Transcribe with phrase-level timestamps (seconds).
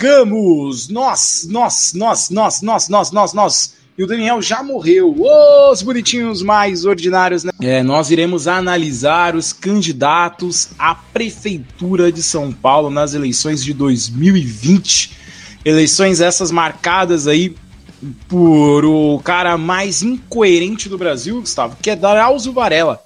[0.00, 0.88] Chegamos!
[0.88, 3.74] Nós, nós, nós, nós, nós, nós, nós, nós.
[3.98, 5.14] E o Daniel já morreu.
[5.70, 7.52] Os bonitinhos mais ordinários, né?
[7.60, 15.18] É, nós iremos analisar os candidatos à Prefeitura de São Paulo nas eleições de 2020.
[15.66, 17.54] Eleições essas marcadas aí
[18.26, 23.02] por o cara mais incoerente do Brasil, Gustavo, que é Drauzio Varela,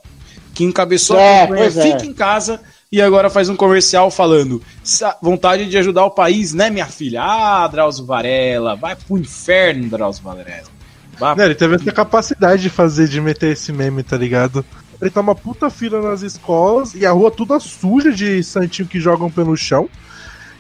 [0.55, 2.07] que encabeçou é, a campanha Fica é.
[2.07, 2.61] em Casa
[2.95, 4.63] e agora faz um comercial falando
[5.21, 7.23] vontade de ajudar o país, né, minha filha?
[7.25, 10.69] Ah, Drauzio Varela, vai pro inferno, Drauzio Varela.
[11.21, 14.65] Não, ele teve essa capacidade de fazer, de meter esse meme, tá ligado?
[15.03, 19.01] Ele tá uma puta fila nas escolas e a rua toda suja de santinho que
[19.01, 19.89] jogam pelo chão.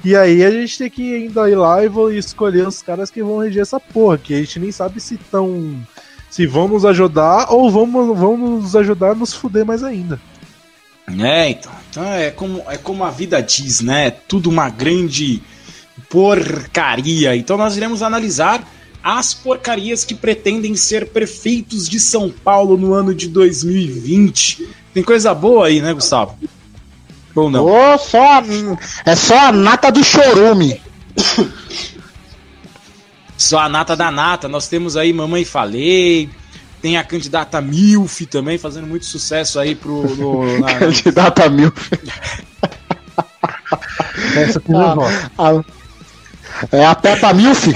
[0.04, 3.38] E aí a gente tem que ainda ir lá e escolher os caras que vão
[3.38, 5.80] reger essa porra, que a gente nem sabe se estão.
[6.28, 10.20] se vão nos ajudar ou vão, vão nos ajudar a nos fuder mais ainda.
[11.06, 11.72] É, então.
[11.90, 14.08] então é, como, é como a vida diz, né?
[14.08, 15.42] É tudo uma grande
[16.08, 17.36] porcaria.
[17.36, 18.66] Então nós iremos analisar
[19.02, 24.66] as porcarias que pretendem ser prefeitos de São Paulo no ano de 2020.
[24.94, 26.38] Tem coisa boa aí, né, Gustavo?
[27.34, 27.66] Ou não?
[27.66, 28.42] Oh, só a,
[29.04, 30.80] é só a nata do chorume.
[33.36, 34.48] só a nata da nata.
[34.48, 36.30] Nós temos aí Mamãe Falei.
[36.84, 40.02] Tem a candidata Milf também, fazendo muito sucesso aí pro.
[40.16, 41.90] No, na, candidata Milf.
[44.36, 44.60] Essa
[45.38, 45.64] a, a,
[46.70, 47.68] é a Peppa Milf?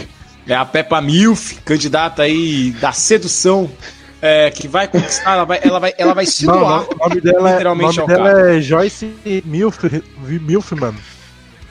[0.47, 3.71] É a Peppa Milf, candidata aí da sedução
[4.21, 6.85] é, que vai conquistar, ela vai, ela vai, ela vai se doar.
[6.91, 9.85] O nome dela, é- literalmente nome dela é Joyce Milf,
[10.19, 10.95] Milfman.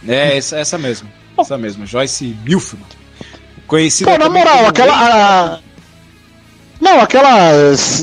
[0.08, 1.08] É, essa, essa mesmo.
[1.38, 2.82] Essa mesmo, Joyce Milfman.
[3.68, 5.54] Conhecida Pô, na moral, aquela.
[5.56, 5.67] A...
[6.80, 7.52] Não, aquela.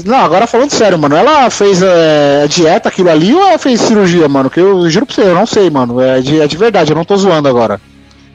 [0.05, 1.17] Não, agora falando sério, mano.
[1.17, 4.51] Ela fez é, dieta aquilo ali ou ela fez cirurgia, mano?
[4.51, 6.01] Que eu juro pra você, eu não sei, mano.
[6.01, 7.81] É de, é de verdade, eu não tô zoando agora.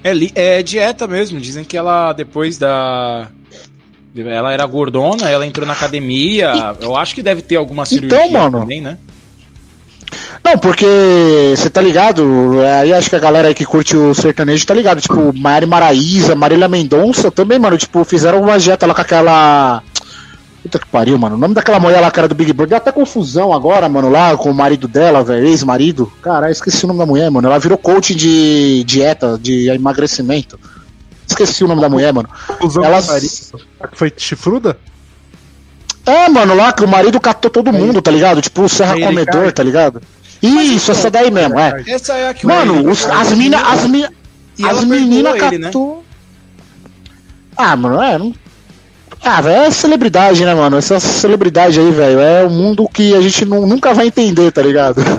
[0.03, 1.39] É, é dieta mesmo.
[1.39, 3.27] Dizem que ela, depois da
[4.15, 6.75] ela era gordona, ela entrou na academia.
[6.81, 8.97] Eu acho que deve ter alguma então, cirurgia então, mano, também, né?
[10.43, 12.55] Não, porque você tá ligado?
[12.79, 15.01] Aí acho que a galera aí que curte o sertanejo tá ligado.
[15.01, 17.77] Tipo, Mari Maraíza, Marília Mendonça também, mano.
[17.77, 19.83] Tipo, fizeram uma dieta lá com aquela.
[20.61, 21.35] Puta que pariu, mano.
[21.35, 24.35] O nome daquela mulher lá, cara do Big Brother, deu até confusão agora, mano, lá
[24.35, 26.11] com o marido dela, velho, ex-marido.
[26.21, 27.47] Cara, esqueci o nome da mulher, mano.
[27.47, 30.59] Ela virou coach de dieta, de emagrecimento.
[31.25, 32.27] Esqueci o nome da mulher, mano.
[32.83, 33.01] Ela
[33.93, 34.77] foi chifruda?
[36.05, 38.41] É, mano, lá que o marido catou todo mundo, tá ligado?
[38.41, 40.01] Tipo o Serra Comedor, tá ligado?
[40.41, 41.83] Isso, essa daí mesmo, é.
[41.87, 43.61] Essa é a que Mano, os, as minas.
[43.61, 44.11] As, mina,
[44.63, 45.97] as meninas catou.
[45.97, 46.03] Né?
[47.57, 48.17] Ah, mano, é.
[48.17, 48.33] Não...
[49.23, 50.77] Ah, velho, é celebridade, né, mano?
[50.77, 54.61] Essa celebridade aí, velho, é um mundo que a gente não, nunca vai entender, tá
[54.61, 55.01] ligado?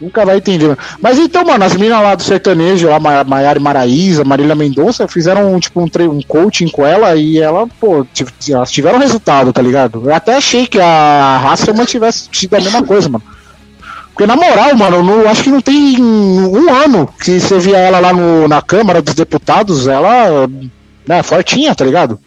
[0.00, 0.76] Nunca vai entender.
[1.00, 5.80] Mas então, mano, as meninas lá do sertanejo, a Maiara Maraíza, Marília Mendonça, fizeram tipo
[5.80, 8.04] um, um coaching com ela e ela, pô,
[8.50, 10.02] elas tiveram resultado, tá ligado?
[10.04, 13.22] Eu até achei que a Hasselman tivesse tido a mesma coisa, mano.
[14.08, 18.00] Porque na moral, mano, no, acho que não tem um ano que você via ela
[18.00, 20.48] lá no, na Câmara dos Deputados, ela,
[21.06, 22.18] né, fortinha, tá ligado?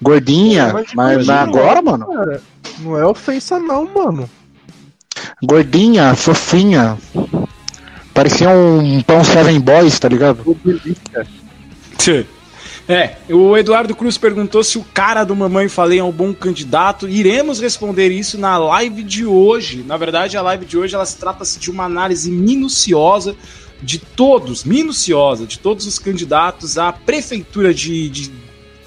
[0.00, 2.06] Gordinha, é, mas, mas agora, mano.
[2.06, 2.42] Cara,
[2.80, 4.30] não é ofensa não, mano.
[5.42, 6.96] Gordinha, fofinha.
[8.14, 10.56] Parecia um pão Seven Boys, tá ligado?
[12.88, 17.06] É, o Eduardo Cruz perguntou se o cara do Mamãe Falei é um bom candidato.
[17.06, 19.84] Iremos responder isso na live de hoje.
[19.86, 23.36] Na verdade, a live de hoje ela se trata-se de uma análise minuciosa
[23.82, 28.32] de todos, minuciosa, de todos os candidatos à prefeitura de, de,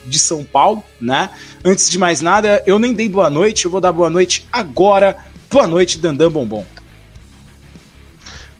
[0.05, 1.29] de São Paulo, né?
[1.63, 5.17] Antes de mais nada, eu nem dei boa noite, eu vou dar boa noite agora
[5.51, 6.65] Boa noite, Dandan Bombom.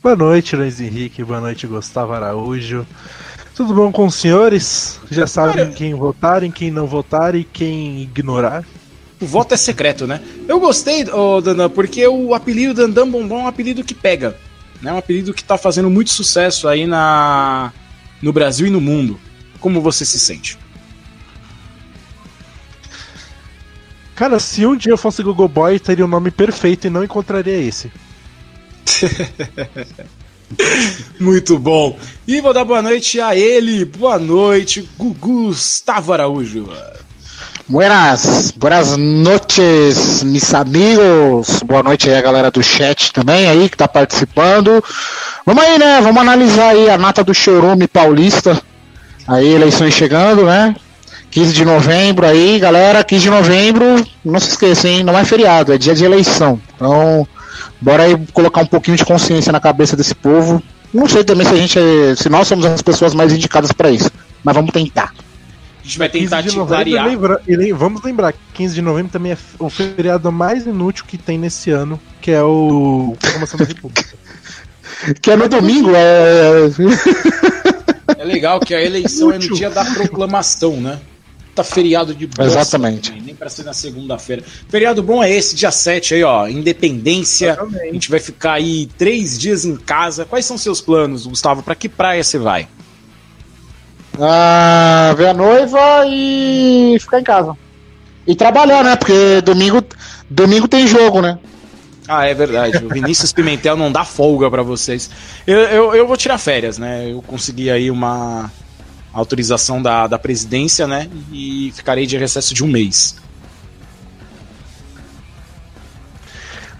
[0.04, 1.24] Boa noite, Luiz Henrique.
[1.24, 2.86] Boa noite, Gustavo Araújo.
[3.56, 5.00] Tudo bom com os senhores?
[5.10, 8.66] Já sabem Cara, quem votar, em quem não votar e quem ignorar?
[9.22, 10.20] O voto é secreto, né?
[10.50, 14.38] Eu gostei, oh, Dandan, porque o apelido Dandan Bombom é um apelido que pega.
[14.82, 14.92] É né?
[14.92, 17.72] um apelido que tá fazendo muito sucesso aí na
[18.22, 19.18] no Brasil e no mundo.
[19.62, 20.60] Como você se sente?
[24.22, 27.04] Cara, se um dia eu fosse Google Boy, teria o um nome perfeito e não
[27.04, 27.92] encontraria esse.
[31.20, 31.98] Muito bom.
[32.28, 33.84] E vou dar boa noite a ele.
[33.84, 36.70] Boa noite, Gustavo Araújo.
[37.68, 41.64] Buenas, buenas noches, mis amigos.
[41.66, 44.84] Boa noite aí a galera do chat também aí que tá participando.
[45.44, 46.00] Vamos aí, né?
[46.00, 48.62] Vamos analisar aí a nata do chorume paulista.
[49.28, 50.76] Aí, eleições chegando, né?
[51.32, 55.02] 15 de novembro aí, galera, 15 de novembro, não se esqueça, hein?
[55.02, 56.62] Não é feriado, é dia de eleição.
[56.76, 57.26] Então,
[57.80, 60.62] bora aí colocar um pouquinho de consciência na cabeça desse povo
[60.94, 63.90] Não sei também se a gente é, se nós somos as pessoas mais indicadas para
[63.90, 64.12] isso,
[64.44, 65.14] mas vamos tentar.
[65.80, 67.08] A gente vai tentar te clarear.
[67.08, 71.38] Lembra, e vamos lembrar, 15 de novembro também é o feriado mais inútil que tem
[71.38, 74.06] nesse ano, que é o Proclamação da República.
[75.22, 76.70] que é no domingo, é.
[78.18, 81.00] É legal que a eleição é no dia da proclamação, né?
[81.54, 83.12] Tá feriado de bosta, Exatamente.
[83.12, 84.42] nem para ser na segunda-feira.
[84.70, 86.48] Feriado bom é esse, dia 7 aí, ó.
[86.48, 87.58] Independência.
[87.60, 90.24] A gente vai ficar aí três dias em casa.
[90.24, 91.62] Quais são seus planos, Gustavo?
[91.62, 92.70] Para que praia você vai?
[94.20, 97.58] Ah, ver a noiva e ficar em casa.
[98.26, 98.96] E trabalhar, né?
[98.96, 99.84] Porque domingo,
[100.30, 101.38] domingo tem jogo, né?
[102.08, 102.84] Ah, é verdade.
[102.84, 105.10] O Vinícius Pimentel não dá folga para vocês.
[105.46, 107.12] Eu, eu, eu, vou tirar férias, né?
[107.12, 108.52] Eu consegui aí uma
[109.14, 111.10] autorização da, da presidência, né?
[111.32, 113.16] E ficarei de recesso de um mês.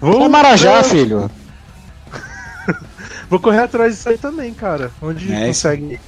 [0.00, 1.30] Vou Marajá, filho.
[3.30, 4.90] vou correr atrás disso aí também, cara.
[5.00, 6.00] Onde é, consegue?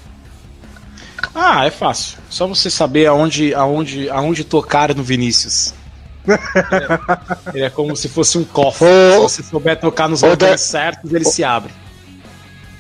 [1.35, 2.19] Ah, é fácil.
[2.29, 5.75] Só você saber aonde, aonde, aonde tocar no Vinícius.
[7.55, 8.89] ele é como se fosse um cofre.
[9.19, 11.73] Ô, se você souber tocar nos lugares certos, ele se abre.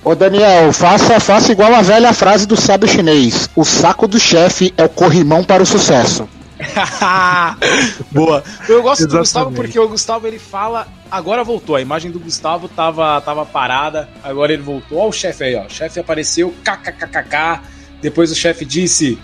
[0.05, 4.75] Ô Daniel, faça, faça igual a velha frase do sábio chinês: o saco do chefe
[4.77, 6.29] é o corrimão para o sucesso.
[8.13, 8.45] Boa.
[8.69, 9.09] Eu gosto Exatamente.
[9.09, 10.87] do Gustavo porque o Gustavo ele fala.
[11.11, 11.75] Agora voltou.
[11.75, 14.09] A imagem do Gustavo tava, tava parada.
[14.23, 14.99] Agora ele voltou.
[14.99, 15.65] Olha o chefe aí, ó.
[15.65, 16.55] O chefe apareceu.
[16.63, 17.63] KKKKK.
[18.03, 19.19] Depois o chefe disse.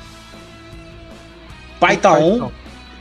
[1.79, 2.51] Pai tá on.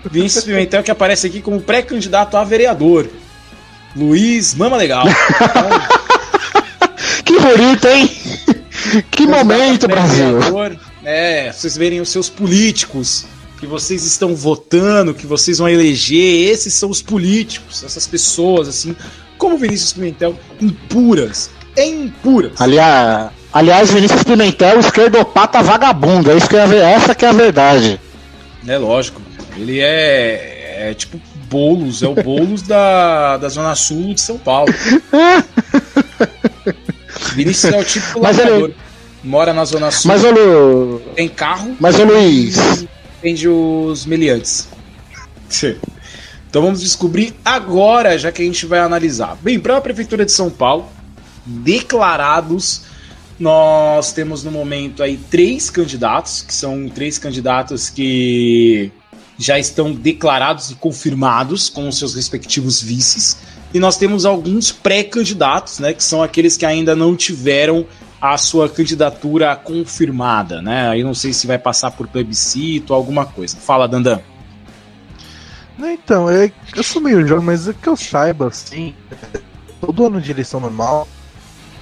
[0.09, 3.07] Vinícius Pimentel que aparece aqui como pré-candidato a vereador.
[3.95, 5.05] Luiz Mama Legal.
[7.29, 8.09] que bonito, hein?
[9.11, 10.39] Que momento, Brasil.
[11.03, 13.25] É, vocês verem os seus políticos
[13.59, 18.95] que vocês estão votando, que vocês vão eleger, esses são os políticos, essas pessoas, assim,
[19.37, 22.53] como Vinícius Pimentel, impuras, impuras.
[22.59, 26.31] Aliás, Aliás, Vinícius Pimentel, esquerdopata vagabundo.
[26.31, 27.99] É isso que é, essa que é a verdade.
[28.67, 29.21] É lógico.
[29.57, 34.71] Ele é, é tipo Boulos, é o Boulos da, da Zona Sul de São Paulo.
[37.35, 38.75] Vinícius é o tipo Mas ele...
[39.23, 40.09] Mora na Zona Sul.
[40.09, 41.01] Mas, Lu...
[41.15, 41.75] Tem carro.
[41.79, 42.55] Mas, o Luiz.
[43.21, 44.69] Vende os meliantes.
[46.49, 49.37] Então vamos descobrir agora, já que a gente vai analisar.
[49.41, 50.87] Bem, para a Prefeitura de São Paulo,
[51.45, 52.83] declarados
[53.39, 58.91] nós temos no momento aí três candidatos, que são três candidatos que
[59.37, 63.37] já estão declarados e confirmados com os seus respectivos vices.
[63.73, 67.85] E nós temos alguns pré-candidatos, né, que são aqueles que ainda não tiveram
[68.21, 70.89] a sua candidatura confirmada, né?
[70.89, 73.55] Aí não sei se vai passar por plebiscito alguma coisa.
[73.57, 74.19] Fala, Dandan.
[75.79, 78.93] Então, é, eu sou meio jovem, mas é que eu saiba, assim,
[79.79, 81.07] todo ano de eleição normal,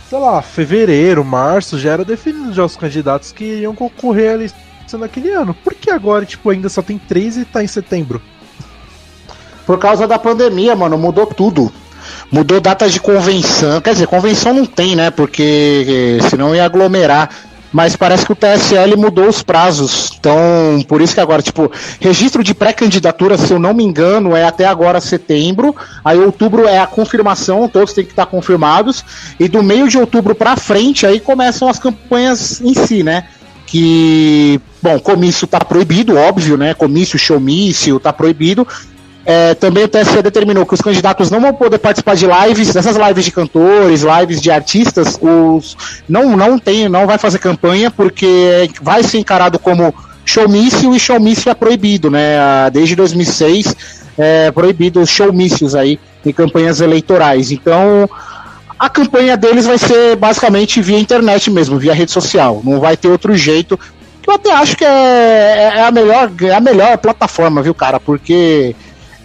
[0.07, 4.59] sei lá, fevereiro, março, já era definido já os candidatos que iam concorrer à eleição
[4.99, 5.53] naquele ano.
[5.53, 8.21] Por que agora, tipo, ainda só tem três e tá em setembro?
[9.67, 11.71] Por causa da pandemia, mano, mudou tudo.
[12.31, 13.79] Mudou datas de convenção.
[13.81, 15.11] Quer dizer, convenção não tem, né?
[15.11, 17.29] Porque senão ia aglomerar
[17.71, 20.13] mas parece que o TSL mudou os prazos.
[20.19, 24.43] Então, por isso que agora, tipo, registro de pré-candidatura, se eu não me engano, é
[24.43, 25.75] até agora setembro.
[26.03, 29.03] Aí outubro é a confirmação, todos têm que estar confirmados.
[29.39, 33.25] E do meio de outubro para frente, aí começam as campanhas em si, né?
[33.65, 36.73] Que, bom, comício tá proibido, óbvio, né?
[36.73, 38.65] Comício, showmício tá proibido.
[39.29, 42.95] É, também o TSE determinou que os candidatos não vão poder participar de lives, dessas
[42.95, 45.75] lives de cantores, lives de artistas, os
[46.07, 49.93] não não tem, não vai fazer campanha porque vai ser encarado como
[50.23, 52.37] showmício e showmício é proibido, né?
[52.71, 53.75] Desde 2006
[54.17, 57.51] é proibido os showmícios aí em campanhas eleitorais.
[57.51, 58.09] Então,
[58.79, 62.61] a campanha deles vai ser basicamente via internet mesmo, via rede social.
[62.63, 63.77] Não vai ter outro jeito.
[64.25, 67.99] Eu até acho que é, é a melhor, é a melhor plataforma, viu, cara?
[67.99, 68.73] Porque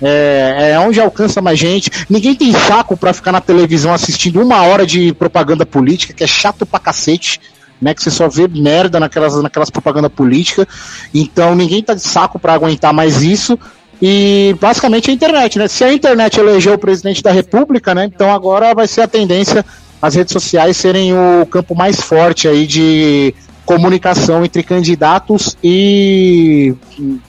[0.03, 1.91] é, é onde alcança mais gente.
[2.11, 6.27] Ninguém tem saco para ficar na televisão assistindo uma hora de propaganda política, que é
[6.27, 7.41] chato pra cacete.
[7.81, 10.69] Né, que você só vê merda naquelas, naquelas propaganda política.
[11.13, 13.59] Então ninguém tá de saco para aguentar mais isso.
[14.01, 15.67] E basicamente a internet, né?
[15.67, 18.05] Se a internet elegeu o presidente da República, né?
[18.05, 19.65] Então agora vai ser a tendência
[20.03, 23.33] as redes sociais serem o campo mais forte aí de
[23.65, 26.75] comunicação entre candidatos e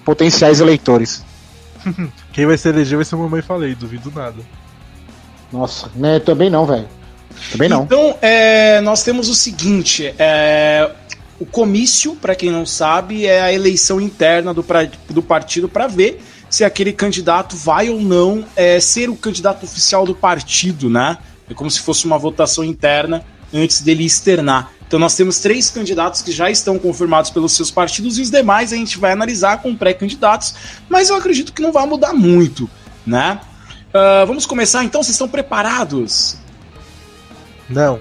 [0.04, 1.24] potenciais eleitores.
[2.32, 4.38] Quem vai se eleger vai ser a mamãe falei, duvido nada.
[5.52, 6.88] Nossa, né, também não, velho.
[7.52, 7.84] Também não.
[7.84, 10.90] Então, é, nós temos o seguinte: é,
[11.40, 15.88] o comício, para quem não sabe, é a eleição interna do, pra, do partido para
[15.88, 21.18] ver se aquele candidato vai ou não é, ser o candidato oficial do partido, né?
[21.50, 23.24] É como se fosse uma votação interna
[23.54, 24.72] antes dele externar.
[24.94, 28.72] Então nós temos três candidatos que já estão confirmados pelos seus partidos e os demais
[28.72, 30.54] a gente vai analisar com pré-candidatos,
[30.88, 32.70] mas eu acredito que não vai mudar muito,
[33.04, 33.42] né?
[33.90, 36.38] Uh, vamos começar então, vocês estão preparados?
[37.68, 38.00] Não.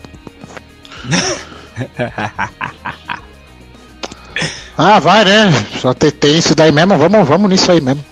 [4.77, 5.51] ah, vai, né?
[5.81, 8.05] Só tem, tem isso daí mesmo, vamos, vamos nisso aí mesmo.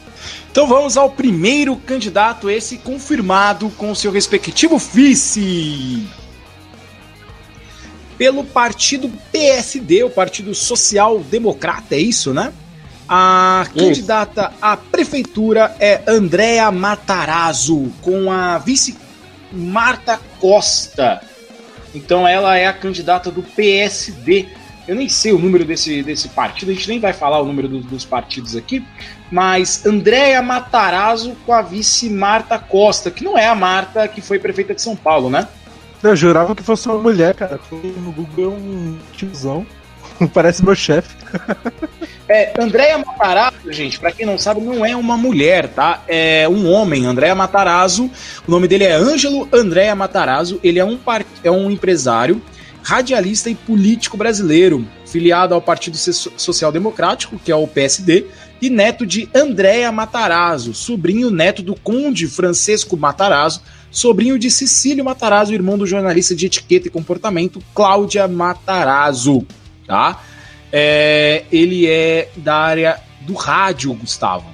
[0.50, 6.08] Então vamos ao primeiro candidato, esse confirmado com seu respectivo vice
[8.20, 12.52] pelo partido PSD, o Partido Social Democrata, é isso, né?
[13.08, 13.74] A isso.
[13.74, 18.94] candidata à prefeitura é Andréa Matarazzo, com a vice
[19.50, 21.22] Marta Costa.
[21.94, 24.48] Então ela é a candidata do PSD.
[24.86, 27.68] Eu nem sei o número desse, desse partido, a gente nem vai falar o número
[27.68, 28.84] do, dos partidos aqui,
[29.32, 34.38] mas Andréa Matarazzo com a vice Marta Costa, que não é a Marta que foi
[34.38, 35.48] prefeita de São Paulo, né?
[36.02, 37.61] Eu jurava que fosse uma mulher, cara.
[37.71, 39.66] No Google é um tiozão.
[40.33, 41.14] Parece meu chefe.
[42.28, 46.02] é, Andréia Matarazzo, gente, para quem não sabe, não é uma mulher, tá?
[46.09, 48.11] É um homem, Andréa Matarazzo.
[48.47, 50.61] O nome dele é Ângelo Andréa Matarazzo.
[50.62, 51.25] Ele é um, par...
[51.45, 52.40] é um empresário,
[52.83, 58.26] radialista e político brasileiro, filiado ao Partido Social Democrático, que é o PSD,
[58.61, 65.52] e neto de Andréa Matarazzo, sobrinho neto do conde Francisco Matarazzo, sobrinho de Cecílio Matarazzo,
[65.52, 69.47] irmão do jornalista de etiqueta e comportamento Cláudia Matarazzo,
[69.87, 70.23] tá?
[70.73, 74.47] É, ele é da área do rádio, Gustavo.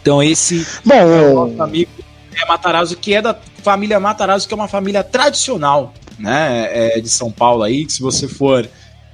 [0.00, 1.90] Então esse Bom, é o nosso amigo
[2.40, 7.08] é Matarazzo, que é da família Matarazzo, que é uma família tradicional, né, é, de
[7.08, 8.68] São Paulo aí, que se você for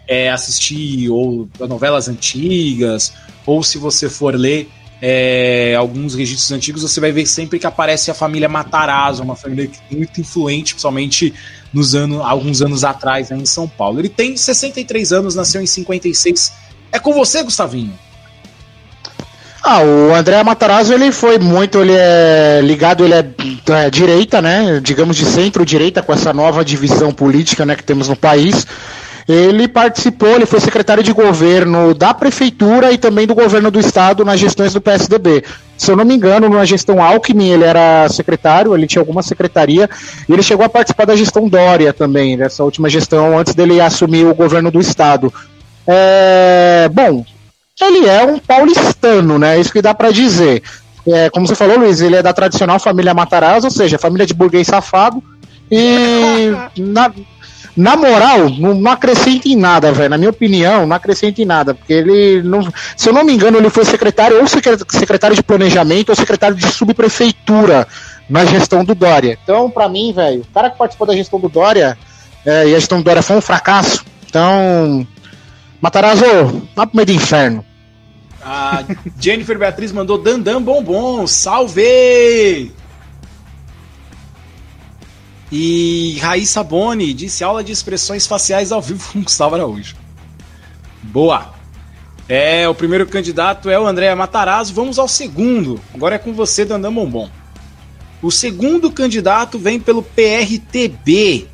[0.07, 3.12] é, assistir ou novelas antigas,
[3.47, 4.69] ou se você for ler
[5.00, 9.70] é, alguns registros antigos, você vai ver sempre que aparece a família Matarazzo, uma família
[9.90, 11.34] muito influente, principalmente
[11.72, 14.00] nos anos, alguns anos atrás né, em São Paulo.
[14.00, 16.52] Ele tem 63 anos, nasceu em 56.
[16.92, 17.92] É com você, Gustavinho?
[19.66, 23.26] Ah, o André Matarazzo ele foi muito, ele é ligado, ele é,
[23.86, 24.78] é direita, né?
[24.82, 28.66] Digamos de centro-direita com essa nova divisão política, né, que temos no país.
[29.26, 34.25] Ele participou, ele foi secretário de governo da prefeitura e também do governo do estado
[34.25, 35.43] nas gestões do PSDB.
[35.78, 39.88] Se eu não me engano, na gestão Alckmin ele era secretário, ele tinha alguma secretaria,
[40.28, 44.26] e ele chegou a participar da gestão Dória também, nessa última gestão, antes dele assumir
[44.26, 45.33] o governo do estado.
[45.87, 47.25] É, bom,
[47.81, 49.59] ele é um paulistano, né?
[49.59, 50.62] Isso que dá para dizer.
[51.07, 54.35] É, como você falou, Luiz, ele é da tradicional família Matarazzo, ou seja, família de
[54.35, 55.23] burguês safado.
[55.71, 57.11] E na,
[57.76, 60.11] na moral, não, não acrescenta em nada, velho.
[60.11, 61.75] Na minha opinião, não acrescenta em nada.
[61.75, 66.11] Porque ele, não, se eu não me engano, ele foi secretário ou secretário de planejamento
[66.11, 67.87] ou secretário de subprefeitura
[68.28, 69.38] na gestão do Dória.
[69.43, 71.99] Então, para mim, velho, o cara que participou da gestão do Dória
[72.47, 74.04] é, e a gestão do Dória foi um fracasso.
[74.28, 75.07] Então,
[75.81, 77.64] Matarazzo, vá pro meio do inferno.
[78.43, 78.85] A
[79.19, 82.73] Jennifer Beatriz mandou Dandam Bombom, salve!
[85.56, 89.94] E Raíssa Boni disse aula de expressões faciais ao vivo com Gustavo Araújo.
[91.00, 91.54] Boa!
[92.28, 94.75] É, o primeiro candidato é o André Matarazzo.
[94.75, 95.80] Vamos ao segundo.
[95.94, 97.30] Agora é com você, Dandan Bombom.
[98.20, 101.46] O segundo candidato vem pelo PRTB.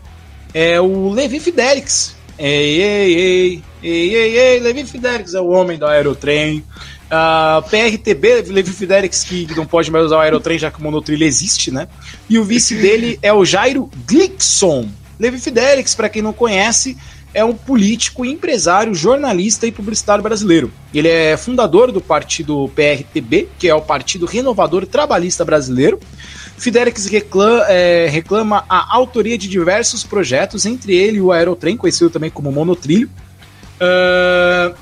[0.55, 2.17] É o Levi Fidelix.
[2.39, 6.65] Ei, ei, ei, ei, ei, ei, Levi Fidelix é o homem do aerotrem.
[7.11, 10.83] Uh, ah, PRTB, Levi Fidelix, que não pode mais usar o aerotrem, já que o
[10.83, 11.89] monotrilho existe, né?
[12.29, 14.89] E o vice dele é o Jairo Glickson.
[15.19, 16.97] Levi Fidelix, para quem não conhece,
[17.35, 20.73] é um político, empresário, jornalista e publicitário brasileiro.
[20.93, 25.99] Ele é fundador do partido PRTB, que é o Partido Renovador Trabalhista Brasileiro.
[26.57, 32.31] Fidelix reclama, é, reclama a autoria de diversos projetos, entre ele o Aerotrem, conhecido também
[32.31, 33.09] como Monotrilho.
[33.81, 34.75] Uh,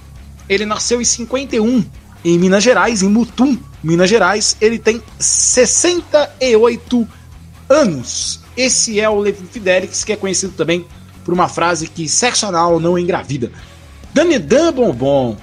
[0.48, 1.84] ele nasceu em 51
[2.24, 4.56] em Minas Gerais, em Mutum, Minas Gerais.
[4.60, 7.08] Ele tem 68
[7.68, 8.40] anos.
[8.56, 10.84] Esse é o Levi Fidelix, que é conhecido também
[11.24, 13.52] por uma frase que sexo anal não engravida.
[14.12, 15.36] Danedan Bombom.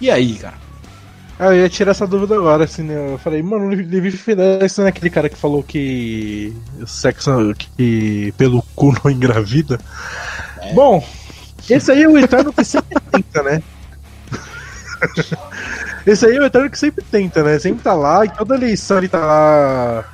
[0.00, 0.60] E aí, cara?
[1.38, 3.14] Ah, eu ia tirar essa dúvida agora, assim, né?
[3.14, 6.54] Eu falei, mano, o Levi Fidelix não é aquele cara que falou que
[6.86, 9.80] sexo que pelo cu não engravida?
[10.60, 10.74] É.
[10.74, 11.02] Bom,
[11.68, 13.62] esse aí é o eterno que sempre tenta, né?
[16.06, 17.58] Esse aí é o Eterno que sempre tenta, né?
[17.58, 20.04] Sempre tá lá, e toda eleição ele tá lá.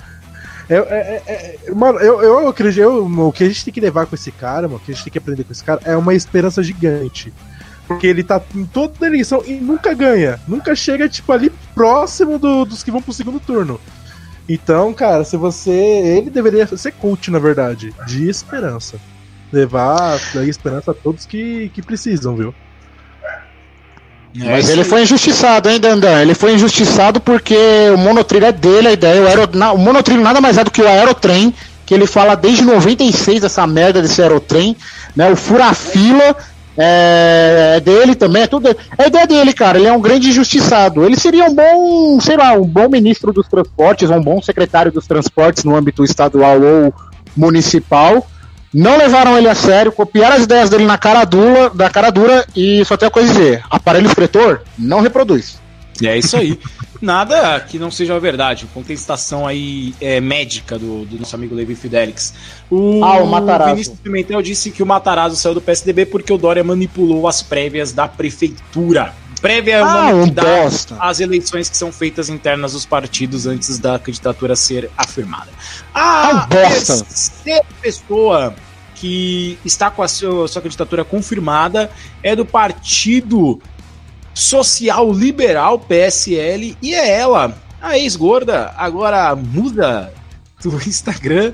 [0.69, 2.83] É, é, é, é, mano, eu, eu acredito.
[2.83, 4.95] Eu, o que a gente tem que levar com esse cara, mano, o que a
[4.95, 7.33] gente tem que aprender com esse cara é uma esperança gigante.
[7.87, 10.41] Porque ele tá em toda eleição e nunca ganha.
[10.49, 13.81] Nunca chega, tipo, ali próximo do, dos que vão pro segundo turno.
[14.49, 15.71] Então, cara, se você.
[15.71, 18.99] Ele deveria ser coach, na verdade, de esperança.
[19.53, 22.53] levar daí, esperança a todos que, que precisam, viu?
[24.41, 26.21] É, Mas ele foi injustiçado, hein, Dandan?
[26.21, 27.57] Ele foi injustiçado porque
[27.95, 29.23] o monotrilho é dele, a ideia.
[29.23, 29.49] O, aero...
[29.75, 33.67] o monotrilho nada mais é do que o aerotrem, que ele fala desde 96 essa
[33.67, 34.77] merda desse aerotrem,
[35.15, 35.31] né?
[35.31, 36.37] O furafila
[36.77, 38.69] é, é dele também, é tudo.
[38.99, 39.79] É ideia dele, cara.
[39.79, 41.05] Ele é um grande injustiçado.
[41.05, 45.07] Ele seria um bom, sei lá, um bom ministro dos transportes, um bom secretário dos
[45.07, 46.95] transportes no âmbito estadual ou
[47.37, 48.27] municipal
[48.73, 52.47] não levaram ele a sério, copiaram as ideias dele na cara dura, da cara dura
[52.55, 55.59] e só tem uma coisa a dizer: aparelho escritor não reproduz.
[56.03, 56.59] É isso aí.
[57.01, 58.67] Nada que não seja verdade.
[58.73, 62.35] Contestação aí é, médica do, do, nosso amigo Levi Fidelix.
[62.71, 63.71] O, ah, o Matarazzo.
[63.73, 67.93] Vinícius Pimentel disse que o Matarazzo saiu do PSDB porque o Dória manipulou as prévias
[67.93, 69.15] da prefeitura.
[69.41, 70.65] Prévia é o ah, um que dá
[71.01, 75.49] as eleições que são feitas internas dos partidos antes da candidatura ser afirmada.
[75.95, 78.55] A ah, terceira pessoa
[78.95, 81.91] que está com a sua, sua candidatura confirmada
[82.23, 83.61] é do Partido
[84.35, 90.13] Social Liberal, PSL, e é ela, a ex-gorda, agora muda
[90.63, 91.53] do Instagram,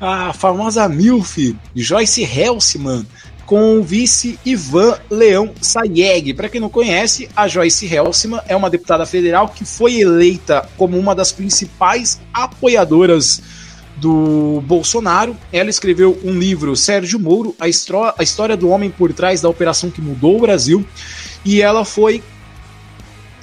[0.00, 3.06] a famosa MILF, Joyce Helsman,
[3.52, 6.32] com o vice Ivan Leão Sayeg.
[6.32, 10.98] Para quem não conhece, a Joyce Helsman é uma deputada federal que foi eleita como
[10.98, 13.42] uma das principais apoiadoras
[13.96, 15.36] do Bolsonaro.
[15.52, 19.90] Ela escreveu um livro, Sérgio Moro, a, a história do homem por trás da operação
[19.90, 20.82] que mudou o Brasil,
[21.44, 22.22] e ela foi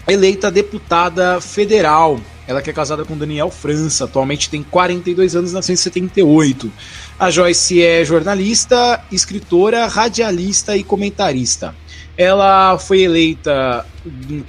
[0.07, 2.19] eleita deputada federal.
[2.47, 6.71] Ela que é casada com Daniel França, atualmente tem 42 anos, nasceu em 78.
[7.19, 11.75] A Joyce é jornalista, escritora, radialista e comentarista.
[12.15, 13.85] Ela foi eleita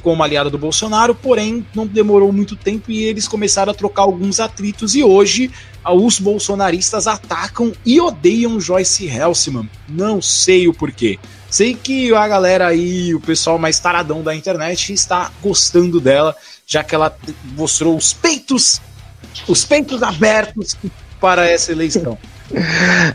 [0.05, 4.39] como aliada do Bolsonaro, porém não demorou muito tempo e eles começaram a trocar alguns
[4.39, 5.51] atritos e hoje
[5.85, 9.69] os bolsonaristas atacam e odeiam Joyce Helsman.
[9.89, 11.19] Não sei o porquê.
[11.51, 16.85] Sei que a galera aí, o pessoal mais taradão da internet está gostando dela, já
[16.85, 17.17] que ela
[17.57, 18.81] mostrou os peitos,
[19.49, 20.77] os peitos abertos
[21.21, 22.17] para essa eleição.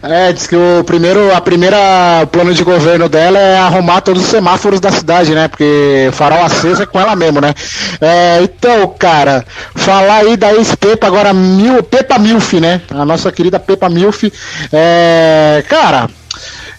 [0.02, 4.30] É, diz que o primeiro, a primeira plano de governo dela é arrumar todos os
[4.30, 5.48] semáforos da cidade, né?
[5.48, 7.54] Porque farol aceso é com ela mesmo, né?
[8.00, 9.46] É, então, cara,
[9.76, 12.82] falar aí da ex-Pepa, agora Mil, Pepa Milf, né?
[12.90, 14.24] A nossa querida Pepa Milf.
[14.72, 16.10] É, cara,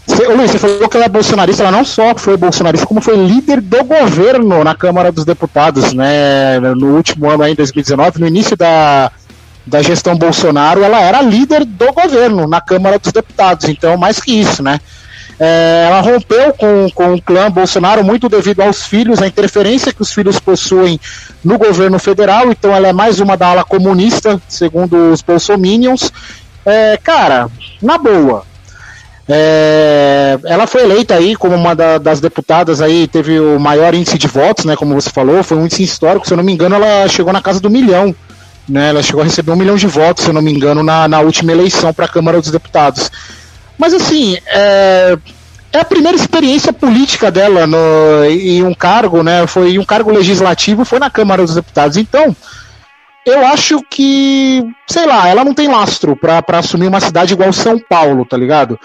[0.07, 3.17] Cê, Luiz, você falou que ela é bolsonarista, ela não só foi bolsonarista, como foi
[3.17, 6.61] líder do governo na Câmara dos Deputados, né?
[6.61, 9.11] No último ano aí, em 2019, no início da
[9.67, 14.33] da gestão Bolsonaro, ela era líder do governo na Câmara dos Deputados, então mais que
[14.33, 14.79] isso, né?
[15.39, 20.01] É, ela rompeu com, com o clã Bolsonaro muito devido aos filhos, a interferência que
[20.01, 20.99] os filhos possuem
[21.45, 26.11] no governo federal, então ela é mais uma da ala comunista, segundo os bolsominions.
[26.65, 27.51] É, cara,
[27.83, 28.45] na boa,
[29.29, 34.17] é, ela foi eleita aí como uma da, das deputadas aí, teve o maior índice
[34.17, 34.75] de votos, né?
[34.75, 37.43] Como você falou, foi um índice histórico, se eu não me engano, ela chegou na
[37.43, 38.15] casa do milhão
[38.69, 38.91] né?
[38.91, 41.21] Ela chegou a receber um milhão de votos, se eu não me engano, na, na
[41.21, 43.11] última eleição para a Câmara dos Deputados.
[43.79, 45.17] Mas assim, é,
[45.73, 49.47] é a primeira experiência política dela no, em um cargo, né?
[49.47, 51.97] Foi um cargo legislativo, foi na Câmara dos Deputados.
[51.97, 52.35] Então,
[53.27, 57.77] eu acho que, sei lá, ela não tem lastro para assumir uma cidade igual São
[57.77, 58.79] Paulo, tá ligado?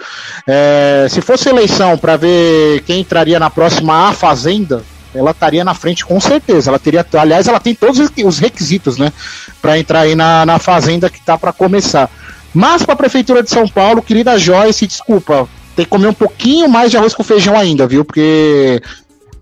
[0.46, 4.82] É, se fosse eleição para ver quem entraria na próxima A Fazenda,
[5.14, 6.70] ela estaria na frente com certeza.
[6.70, 9.12] Ela teria, aliás, ela tem todos os requisitos, né,
[9.60, 12.10] para entrar aí na, na fazenda que tá para começar.
[12.54, 16.68] Mas para a prefeitura de São Paulo, querida Joyce, desculpa, tem que comer um pouquinho
[16.68, 18.04] mais de arroz com feijão ainda, viu?
[18.04, 18.80] Porque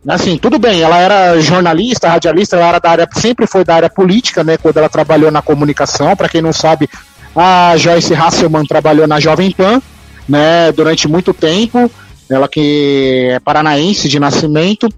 [0.06, 3.90] assim, tudo bem, ela era jornalista, radialista, ela era da área, sempre foi da área
[3.90, 6.88] política, né, quando ela trabalhou na comunicação, para quem não sabe,
[7.36, 9.82] a Joyce Hasselman trabalhou na Jovem Pan,
[10.28, 11.90] né, durante muito tempo
[12.30, 14.88] ela que é paranaense de nascimento.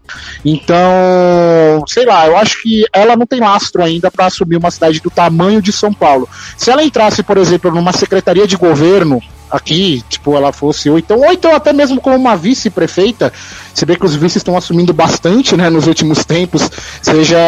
[0.44, 5.00] Então, sei lá, eu acho que ela não tem lastro ainda para assumir uma cidade
[5.00, 6.28] do tamanho de São Paulo.
[6.56, 11.18] Se ela entrasse, por exemplo, numa secretaria de governo aqui, tipo, ela fosse, ou então,
[11.18, 13.30] ou então até mesmo como uma vice-prefeita,
[13.74, 16.70] se bem que os vices estão assumindo bastante, né, nos últimos tempos,
[17.02, 17.38] seja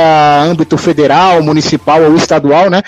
[0.43, 2.83] âmbito federal, municipal ou estadual, né,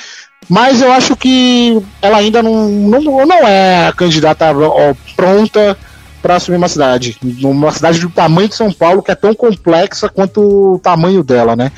[0.49, 4.47] mas eu acho que ela ainda não, não, não é a candidata
[5.17, 5.77] pronta
[6.27, 7.17] para assumir uma cidade.
[7.41, 11.55] Uma cidade do tamanho de São Paulo, que é tão complexa quanto o tamanho dela,
[11.55, 11.71] né?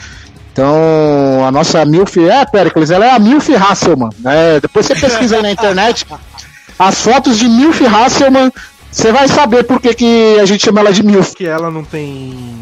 [0.50, 4.08] Então, a nossa Milf, é, Pericles, ela é a Milf Hasselman.
[4.18, 4.58] Né?
[4.58, 6.06] Depois você pesquisa aí na internet
[6.78, 8.50] as fotos de Milf Hasselman,
[8.90, 11.34] você vai saber por que, que a gente chama ela de Milf.
[11.34, 12.56] Que ela não tem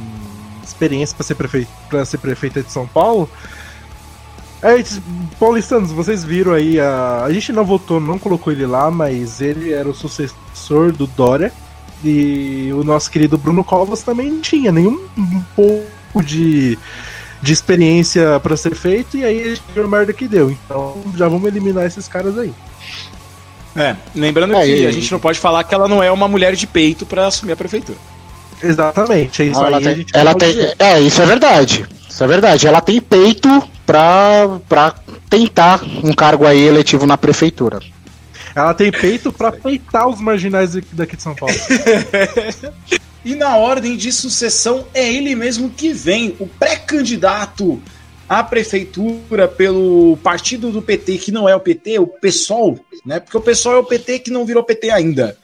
[0.65, 3.31] experiência para ser, prefeita, ser prefeita de São Paulo.
[4.61, 4.83] É,
[5.39, 9.73] paulistanos, vocês viram aí, a, a gente não votou, não colocou ele lá, mas ele
[9.73, 11.53] era o sucessor do Dória.
[12.05, 16.79] E o nosso querido Bruno Covas também não tinha nenhum um pouco de,
[17.43, 20.51] de experiência para ser feito, e aí ele deu a merda que deu.
[20.51, 22.53] Então já vamos eliminar esses caras aí.
[23.75, 26.55] É, lembrando é, que a gente não pode falar que ela não é uma mulher
[26.55, 27.99] de peito para assumir a prefeitura.
[28.63, 29.85] Exatamente, é isso ela aí.
[29.85, 31.87] Tem, ela tem, é, isso é verdade.
[32.09, 32.67] Isso é verdade.
[32.67, 33.49] Ela tem peito
[33.85, 34.95] pra
[35.29, 37.81] tentar um cargo aí eletivo na prefeitura.
[38.57, 41.55] Ela tem peito pra peitar os marginais daqui de São Paulo.
[43.23, 47.83] e na ordem de sucessão é ele mesmo que vem, o pré-candidato
[48.27, 53.21] à prefeitura pelo partido do PT, que não é o PT, o PSOL, né?
[53.21, 55.37] Porque o PSOL é o PT que não virou PT ainda.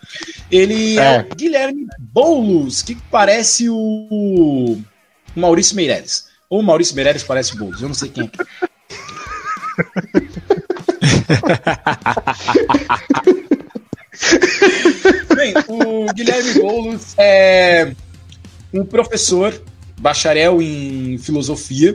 [0.51, 4.79] Ele é, é o Guilherme Boulos, que parece o
[5.37, 6.29] Maurício Meirelles.
[6.49, 8.31] Ou o Maurício Meirelles parece o Boulos, eu não sei quem é.
[15.35, 17.93] Bem, o Guilherme Boulos é
[18.73, 19.61] um professor,
[19.99, 21.95] bacharel em filosofia,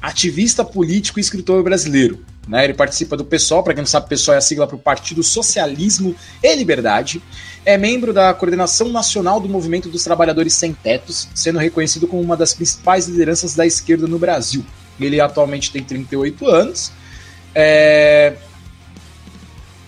[0.00, 2.24] ativista político e escritor brasileiro.
[2.48, 2.64] Né?
[2.64, 5.22] Ele participa do PSOL, para quem não sabe, PSOL é a sigla para o Partido
[5.22, 7.22] Socialismo e Liberdade.
[7.64, 12.36] É membro da coordenação nacional do Movimento dos Trabalhadores Sem Tetos, sendo reconhecido como uma
[12.36, 14.64] das principais lideranças da esquerda no Brasil.
[14.98, 16.90] Ele atualmente tem 38 anos.
[17.54, 18.34] É...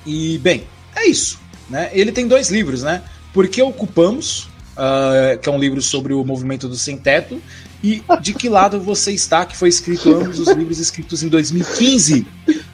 [0.06, 0.64] E, bem,
[0.96, 1.38] é isso.
[1.68, 1.90] Né?
[1.92, 3.02] Ele tem dois livros, né?
[3.32, 7.40] Por que ocupamos, uh, que é um livro sobre o movimento do sem teto,
[7.82, 12.26] e De Que Lado Você Está, que foi escrito ambos os livros escritos em 2015.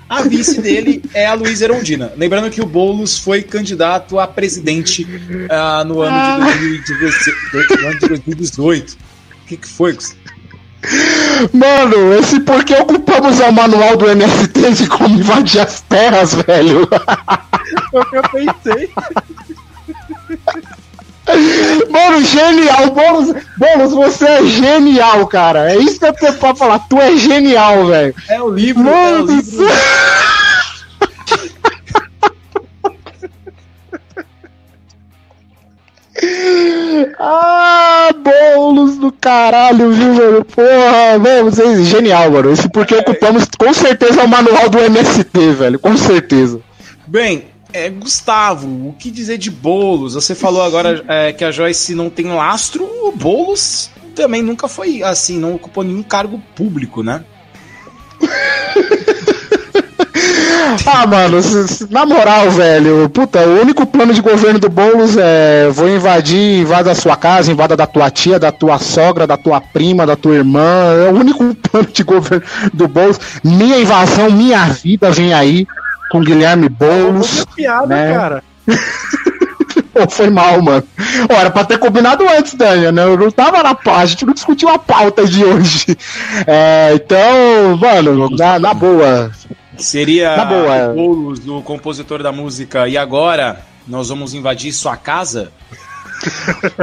[0.08, 2.12] A vice dele é a Luísa Erondina.
[2.16, 6.52] Lembrando que o Boulos foi candidato a presidente uh, no, ano
[6.84, 8.92] de 2018.
[8.92, 10.35] O que, que foi, Gustavo?
[11.52, 16.88] Mano, esse porque ocupamos o manual do MST de como invadir as terras, velho.
[17.90, 18.90] Foi o que eu pensei.
[21.90, 25.72] Mano, genial, Boulos, Boulos, você é genial, cara.
[25.72, 26.78] É isso que eu tenho pra falar.
[26.88, 28.14] Tu é genial, velho.
[28.28, 29.66] É o livro, Mano, é o livro.
[37.18, 40.44] Ah, bolos do caralho, viu, mano?
[40.44, 42.52] Porra, mano, vocês, genial, mano.
[42.52, 46.60] Esse porque ocupamos com certeza o manual do MST, velho, com certeza.
[47.06, 50.14] Bem, é, Gustavo, o que dizer de Bolos?
[50.14, 55.02] Você falou agora é, que a Joyce não tem lastro, o Bolos também nunca foi
[55.02, 57.24] assim, não ocupou nenhum cargo público, né?
[60.86, 61.38] ah, mano,
[61.90, 66.90] na moral, velho, puta, o único plano de governo do Boulos é vou invadir, invada
[66.90, 70.34] a sua casa, invada da tua tia, da tua sogra, da tua prima, da tua
[70.34, 70.92] irmã.
[71.06, 73.18] É o único plano de governo do Boulos.
[73.44, 75.66] Minha invasão, minha vida vem aí
[76.10, 77.42] com Guilherme Boulos.
[77.42, 78.12] É piada, né?
[78.12, 78.42] cara.
[79.96, 80.84] Pô, foi mal, mano.
[81.30, 83.02] Ó, era pra ter combinado antes, Daniel, né?
[83.04, 85.96] Eu não tava na pauta, a gente não discutiu a pauta de hoje.
[86.46, 89.30] É, então, mano, na, na boa.
[89.78, 90.88] Seria boa.
[90.94, 93.60] Boulos, do compositor da música E Agora?
[93.86, 95.52] Nós vamos invadir sua casa?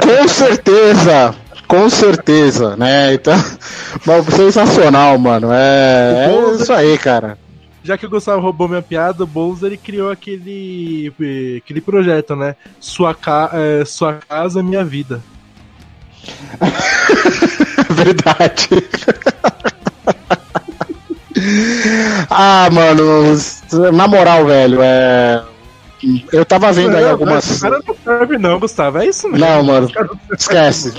[0.02, 1.36] Com certeza!
[1.68, 3.14] Com certeza, né?
[3.14, 3.36] Então,
[4.36, 5.50] sensacional, mano.
[5.52, 7.38] É, é isso aí, cara
[7.84, 11.14] já que o Gustavo roubou minha piada, o Boulos ele criou aquele,
[11.58, 12.56] aquele projeto, né?
[12.80, 15.22] Sua, ca é, sua casa, minha vida.
[17.92, 18.70] Verdade.
[22.30, 23.38] ah, mano,
[23.92, 25.44] na moral, velho, é.
[26.32, 27.58] Eu tava vendo aí algumas.
[27.58, 28.98] O cara não serve, não, Gustavo.
[28.98, 29.46] É isso mesmo.
[29.46, 29.90] Não, mano.
[30.38, 30.94] Esquece.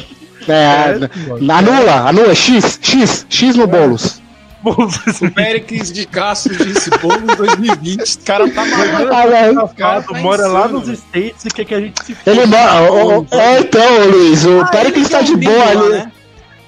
[0.48, 3.66] É, é, anula, anula, X, X, X no é.
[3.66, 4.22] bolos.
[4.64, 8.00] O Péricles de Castro disse Boulos 2020.
[8.00, 9.64] Esse cara tá maluco.
[9.64, 13.26] O cara tá mora lá nos States e quer que a gente se Ele mora.
[13.32, 15.88] É, então, Luiz, o ah, Péricles tá de boa ali.
[15.90, 16.12] Né?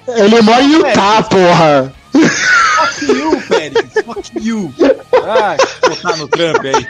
[0.09, 1.93] Ele mora em Utah, porra.
[2.77, 3.93] Fuck you, Péricles.
[4.05, 4.73] Fuck you.
[5.25, 6.87] Ai, botar no Trump aí.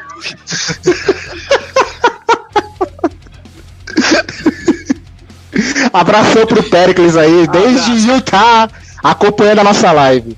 [5.94, 8.70] Abração pro Péricles aí, desde Utah,
[9.04, 10.38] acompanhando a nossa live.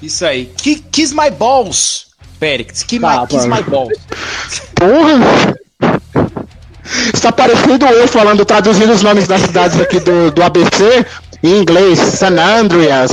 [0.00, 0.46] Isso aí.
[0.92, 2.06] Kiss My Balls,
[2.38, 2.82] Périx.
[2.82, 3.98] Kiss, tá, my, kiss my Balls.
[4.74, 5.56] Porra!
[7.12, 11.04] Está parecendo eu falando, traduzindo os nomes das cidades aqui do, do ABC
[11.42, 11.98] em inglês.
[11.98, 13.10] San Andreas,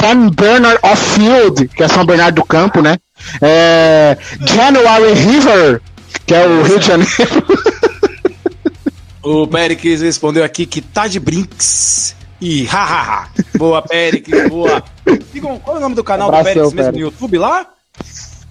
[0.00, 2.96] San Bernard of Field, que é São Bernardo do Campo, né?
[3.40, 4.16] É,
[4.46, 5.80] January River,
[6.26, 7.46] que é o Rio de Janeiro.
[9.22, 13.28] O Péricles respondeu aqui que tá de brinks E hahaha.
[13.56, 14.82] boa, Péricles, boa.
[15.32, 17.66] Digam, qual é o nome do canal Abraço, do Péricles mesmo no YouTube lá?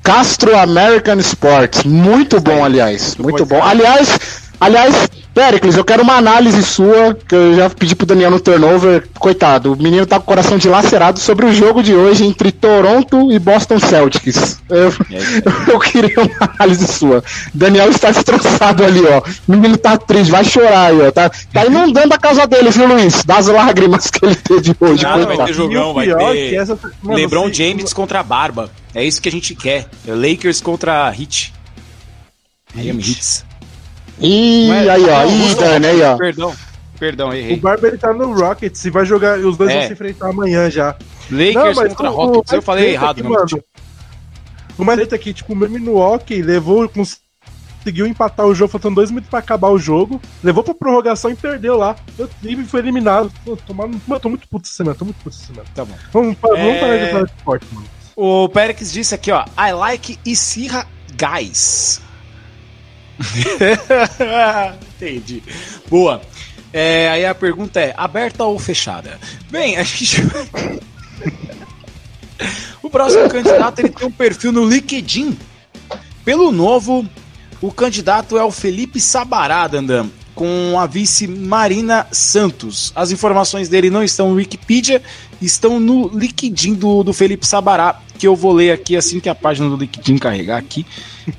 [0.04, 1.84] Castro American Sports.
[1.84, 3.16] Muito bom, aliás.
[3.16, 3.62] Muito bom.
[3.64, 4.20] Aliás,
[4.60, 9.06] aliás, Péricles, eu quero uma análise sua, que eu já pedi pro Daniel no turnover.
[9.20, 13.30] Coitado, o menino tá com o coração dilacerado sobre o jogo de hoje entre Toronto
[13.30, 14.64] e Boston Celtics.
[14.70, 14.94] Eu,
[15.74, 17.22] eu queria uma análise sua.
[17.54, 19.22] Daniel está destroçado ali, ó.
[19.46, 21.12] O menino tá triste, vai chorar aí, ó.
[21.12, 23.26] Tá, tá inundando a casa dele, viu, Luiz?
[23.26, 25.04] Das lágrimas que ele teve hoje.
[25.04, 26.56] Nada, vai ter jogão, vai ter.
[26.56, 26.80] Essa...
[27.04, 28.72] LeBron James contra a Barba.
[28.94, 29.90] É isso que a gente quer.
[30.08, 31.54] É Lakers contra Heat.
[32.74, 33.44] Miami Heats.
[34.20, 35.26] Ih, é, aí, ó.
[35.26, 36.18] Ih, Dani, aí, ó.
[36.18, 36.56] Perdão.
[37.00, 37.58] Perdão, errei.
[37.58, 39.38] O Barber ele tá no Rockets e vai jogar.
[39.40, 39.80] Os dois é.
[39.80, 40.96] vão se enfrentar amanhã já.
[41.30, 42.54] Lakers Não, contra o, Rockets.
[42.54, 43.64] Eu falei errado, aqui, mano.
[44.78, 46.90] O mais aqui, tipo, o mesmo no hockey levou.
[46.90, 50.22] Conseguiu empatar o jogo, faltando dois minutos pra acabar o jogo.
[50.44, 51.96] Levou pra prorrogação e perdeu lá.
[52.18, 53.32] O time foi eliminado.
[53.44, 55.68] Tô, tô, tô muito puto essa semana, tô muito puto essa semana.
[55.76, 55.96] Tá bom.
[56.14, 56.48] Vamos, é...
[56.48, 57.88] vamos parar de falar de esporte, mano.
[58.16, 59.44] O Perix disse aqui, ó.
[59.60, 62.05] I like Isirra Guys.
[64.96, 65.42] Entendi.
[65.90, 66.22] Boa.
[66.72, 69.20] É, aí a pergunta é: aberta ou fechada?
[69.50, 70.22] Bem, a gente.
[72.84, 75.38] o próximo candidato ele tem um perfil no LinkedIn.
[76.26, 77.08] Pelo novo,
[77.62, 82.92] o candidato é o Felipe Sabará, Dandan, com a vice Marina Santos.
[82.96, 85.02] As informações dele não estão no Wikipedia,
[85.42, 89.36] estão no LinkedIn do, do Felipe Sabará, que eu vou ler aqui assim que a
[89.36, 90.86] página do LinkedIn carregar aqui.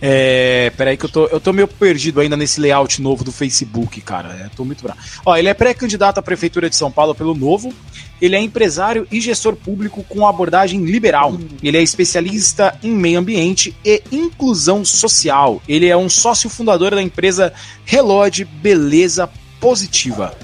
[0.00, 4.00] É, peraí que eu tô, eu tô meio perdido ainda nesse layout novo do Facebook,
[4.00, 4.36] cara.
[4.44, 4.98] Eu tô muito bravo.
[5.24, 7.72] Ó, ele é pré-candidato à Prefeitura de São Paulo pelo Novo.
[8.20, 11.38] Ele é empresário e gestor público com abordagem liberal.
[11.62, 15.62] Ele é especialista em meio ambiente e inclusão social.
[15.68, 17.52] Ele é um sócio fundador da empresa
[17.84, 19.28] Relode Beleza
[19.60, 20.36] Positiva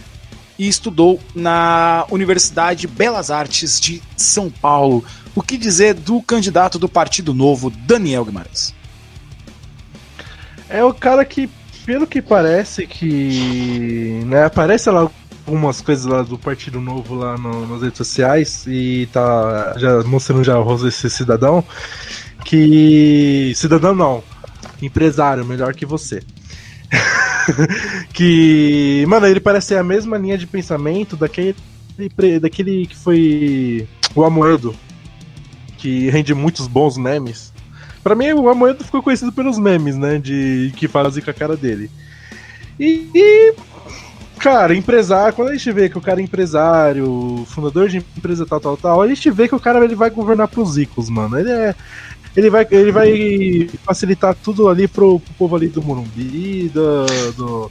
[0.58, 5.04] e estudou na Universidade Belas Artes de São Paulo.
[5.34, 8.74] O que dizer do candidato do Partido Novo, Daniel Guimarães?
[10.68, 11.48] É o cara que,
[11.84, 14.22] pelo que parece, que.
[14.26, 15.10] Né, aparece lá
[15.46, 20.44] algumas coisas lá do Partido Novo lá no, nas redes sociais e tá já mostrando
[20.44, 21.64] já o rosto desse cidadão.
[22.44, 23.52] Que.
[23.54, 24.22] Cidadão não.
[24.80, 26.22] Empresário, melhor que você.
[28.12, 29.04] que.
[29.08, 31.56] Mano, ele parece ser a mesma linha de pensamento daquele.
[32.40, 33.88] Daquele que foi.
[34.14, 34.74] O Amoedo.
[35.78, 37.51] Que rende muitos bons memes.
[38.02, 40.18] Pra mim, o Amoedo ficou conhecido pelos memes, né?
[40.18, 41.90] De que fazem com a cara dele.
[42.78, 43.54] E, e,
[44.38, 48.60] cara, empresário, quando a gente vê que o cara é empresário, fundador de empresa tal,
[48.60, 51.38] tal, tal, a gente vê que o cara ele vai governar pros ricos, mano.
[51.38, 51.74] Ele é.
[52.34, 57.70] Ele vai, ele vai facilitar tudo ali pro, pro povo ali do Morumbi, do, do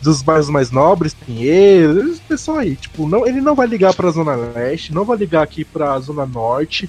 [0.00, 4.34] dos bairros mais nobres, Pinheiros, pessoal aí, tipo, não, ele não vai ligar pra Zona
[4.34, 6.88] Leste, não vai ligar aqui pra Zona Norte,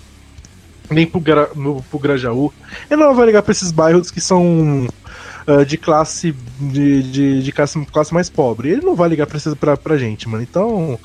[0.91, 2.53] nem pro, Gra, no, pro Grajaú.
[2.89, 4.87] Ele não vai ligar pra esses bairros que são
[5.47, 8.69] uh, de classe de, de, de, classe, classe mais pobre.
[8.69, 10.43] Ele não vai ligar pra, pra, pra gente, mano.
[10.43, 10.99] Então.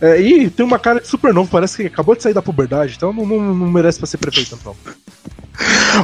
[0.00, 2.94] É, e tem uma cara de super novo, parece que acabou de sair da puberdade,
[2.96, 4.74] então não, não, não merece pra ser prefeito, então.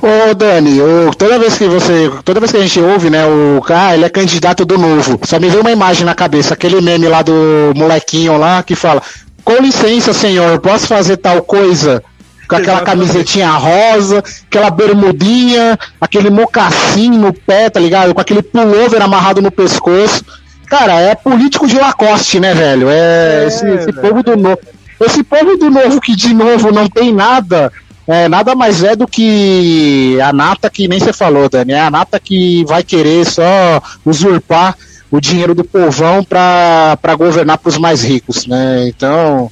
[0.03, 2.11] Ô Dani, ô, toda vez que você.
[2.23, 5.19] Toda vez que a gente ouve, né, o cara, ah, ele é candidato do novo.
[5.25, 9.03] Só me veio uma imagem na cabeça, aquele meme lá do molequinho lá que fala:
[9.43, 12.05] Com licença, senhor, posso fazer tal coisa?
[12.49, 18.15] Com aquela camisetinha rosa, aquela bermudinha, aquele mocassim no pé, tá ligado?
[18.15, 20.25] Com aquele pullover amarrado no pescoço.
[20.67, 22.89] Cara, é político de Lacoste, né, velho?
[22.89, 24.59] É, é esse, esse povo do novo.
[25.01, 27.71] Esse povo do novo que de novo não tem nada,
[28.07, 31.73] é, nada mais é do que a nata que nem você falou, Dani.
[31.73, 34.77] É a nata que vai querer só usurpar
[35.11, 38.89] o dinheiro do povão para governar para os mais ricos, né?
[38.89, 39.51] Então,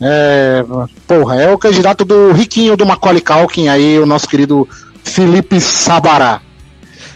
[0.00, 0.64] é,
[1.06, 4.66] porra, é o candidato do riquinho do Macaulay Culkin aí, o nosso querido
[5.04, 6.40] Felipe Sabará.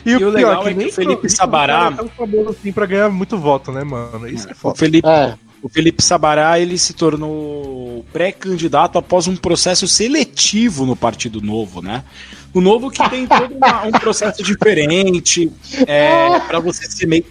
[0.05, 2.73] E, e o, pior, legal que é que o Felipe Sabará é tão famoso assim
[2.73, 4.29] pra ganhar muito voto, né, mano?
[4.29, 4.75] Isso é foda.
[4.75, 5.35] O Felipe, é.
[5.62, 12.05] o Felipe Sabará, ele se tornou pré-candidato após um processo seletivo no Partido Novo, né?
[12.53, 15.51] O Novo que tem todo uma, um processo diferente.
[15.87, 17.25] É, para você ser, meio,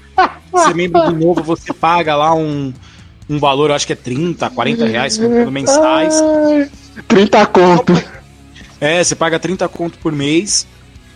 [0.65, 2.73] ser membro do Novo, você paga lá um
[3.29, 6.15] um valor, eu acho que é 30, 40 reais mensais.
[7.07, 8.03] 30 conto.
[8.79, 10.67] É, você paga 30 conto por mês.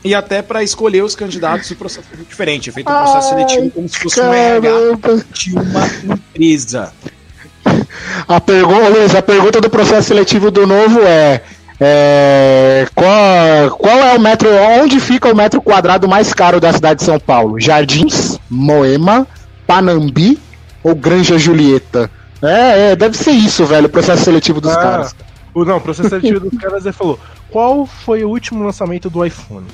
[0.03, 2.69] E até para escolher os candidatos, o processo é diferente.
[2.69, 6.93] É feito um processo seletivo como se fosse um RH de uma empresa.
[8.27, 11.41] A pergunta, Luiz, a pergunta do processo seletivo do novo é,
[11.79, 14.49] é, qual, qual é o metro,
[14.81, 17.59] onde fica o metro quadrado mais caro da cidade de São Paulo?
[17.59, 19.27] Jardins, Moema,
[19.65, 20.39] Panambi
[20.87, 22.09] ou Granja Julieta?
[22.41, 25.15] É, é, deve ser isso, velho, o processo seletivo dos ah, caras.
[25.53, 27.19] O, não, o processo seletivo dos caras ele falou:
[27.49, 29.65] qual foi o último lançamento do iPhone?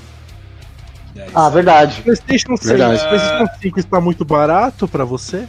[1.35, 2.01] Ah, verdade.
[2.01, 3.07] PlayStation 6, verdade.
[3.07, 5.47] PlayStation 5 está muito barato para você?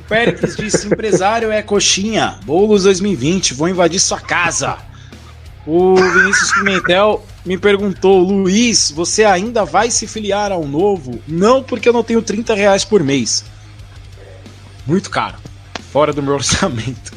[0.00, 2.38] O Péricles disse: empresário é coxinha.
[2.44, 4.78] Bolos 2020, vou invadir sua casa.
[5.64, 11.20] O Vinícius Pimentel me perguntou: Luiz, você ainda vai se filiar ao novo?
[11.28, 13.44] Não, porque eu não tenho 30 reais por mês.
[14.86, 15.36] Muito caro.
[15.90, 17.12] Fora do meu orçamento.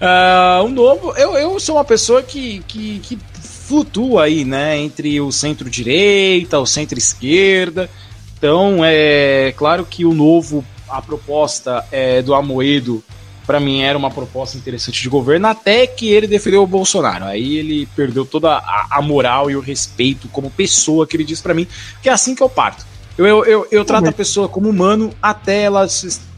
[0.00, 4.78] Uh, o novo, eu, eu sou uma pessoa que, que, que flutua aí, né?
[4.78, 7.90] Entre o centro-direita, o centro-esquerda.
[8.36, 13.02] Então, é claro que o novo, a proposta é, do Amoedo
[13.44, 17.24] para mim era uma proposta interessante de governo, até que ele defendeu o Bolsonaro.
[17.24, 21.40] Aí ele perdeu toda a, a moral e o respeito como pessoa que ele diz
[21.40, 21.66] para mim,
[22.02, 22.86] que é assim que eu parto.
[23.18, 25.86] Eu, eu, eu, eu trato a pessoa como humano até ela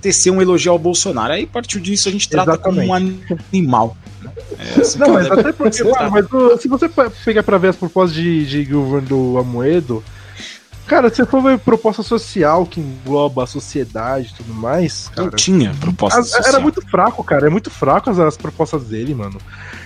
[0.00, 1.34] tecer um elogio ao Bolsonaro.
[1.34, 2.88] Aí, a partir disso, a gente trata Exatamente.
[2.88, 3.96] como um animal.
[4.58, 6.90] É assim não, mas até porque, mano, mas se você
[7.24, 10.02] pegar pra ver as propostas de, de governo do Amoedo,
[10.90, 15.22] Cara, se for ver proposta social que engloba a sociedade e tudo mais, cara.
[15.22, 16.48] Não tinha proposta as, social.
[16.48, 17.46] Era muito fraco, cara.
[17.46, 19.38] É muito fraco as, as propostas dele, mano.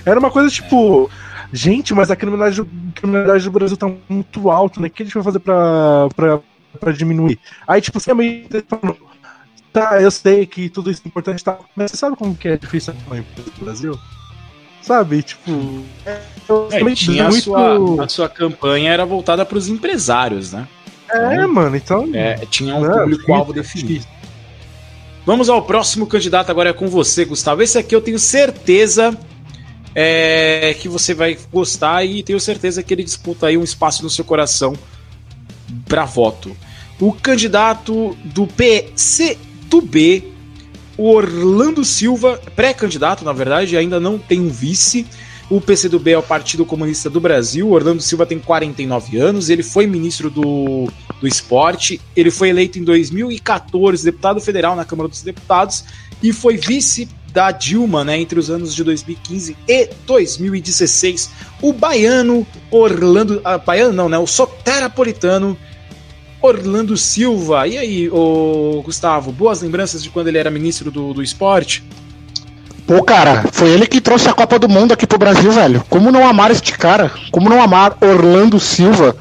[0.07, 1.11] Era uma coisa tipo.
[1.31, 1.35] É.
[1.53, 4.89] Gente, mas a criminalidade, a criminalidade do Brasil tá muito alta, né?
[4.89, 6.41] O que a gente vai fazer pra, pra,
[6.79, 7.39] pra diminuir?
[7.67, 8.47] Aí, tipo, você é meio.
[9.73, 11.59] Tá, eu sei que tudo isso é importante, tá?
[11.75, 13.99] Mas você sabe como que é difícil a empresa no Brasil?
[14.81, 15.23] Sabe?
[15.23, 15.51] Tipo.
[16.07, 16.21] É,
[16.71, 17.55] é, tinha muito...
[17.57, 20.69] a, sua, a sua campanha era voltada para os empresários, né?
[21.11, 22.11] É, então, mano, então.
[22.13, 24.07] É, tinha um público-alvo definido.
[25.27, 27.63] Vamos ao próximo candidato, agora é com você, Gustavo.
[27.63, 29.19] Esse aqui eu tenho certeza
[29.95, 34.11] é, que você vai gostar e tenho certeza que ele disputa aí um espaço no
[34.11, 34.75] seu coração
[35.89, 36.55] para voto.
[37.01, 40.33] O candidato do PCdoB,
[40.97, 45.07] o Orlando Silva, pré-candidato, na verdade, ainda não tem um vice.
[45.51, 47.71] O PCdoB é o Partido Comunista do Brasil.
[47.71, 49.51] Orlando Silva tem 49 anos.
[49.51, 50.89] Ele foi ministro do,
[51.21, 52.01] do Esporte.
[52.17, 55.85] Ele foi eleito em 2014 deputado federal na Câmara dos Deputados
[56.23, 61.31] e foi vice da Dilma, né, entre os anos de 2015 e 2016.
[61.61, 65.59] O baiano Orlando, ah, baiano não, né, o soterapolitano
[66.47, 67.67] Orlando Silva.
[67.67, 71.83] E aí, ô, Gustavo, boas lembranças de quando ele era ministro do, do esporte?
[72.87, 75.83] Pô, cara, foi ele que trouxe a Copa do Mundo aqui pro Brasil, velho.
[75.89, 77.11] Como não amar este cara?
[77.31, 79.17] Como não amar Orlando Silva?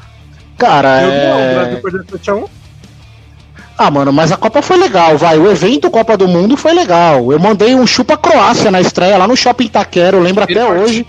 [0.58, 1.30] Cara, Eu é...
[1.30, 2.48] não, o Brasil perdeu 7x1.
[3.76, 5.38] Ah, mano, mas a Copa foi legal, vai.
[5.38, 7.32] O evento Copa do Mundo foi legal.
[7.32, 10.70] Eu mandei um chupa Croácia na estreia lá no Shopping Taquero, eu lembro Ele até
[10.70, 11.06] hoje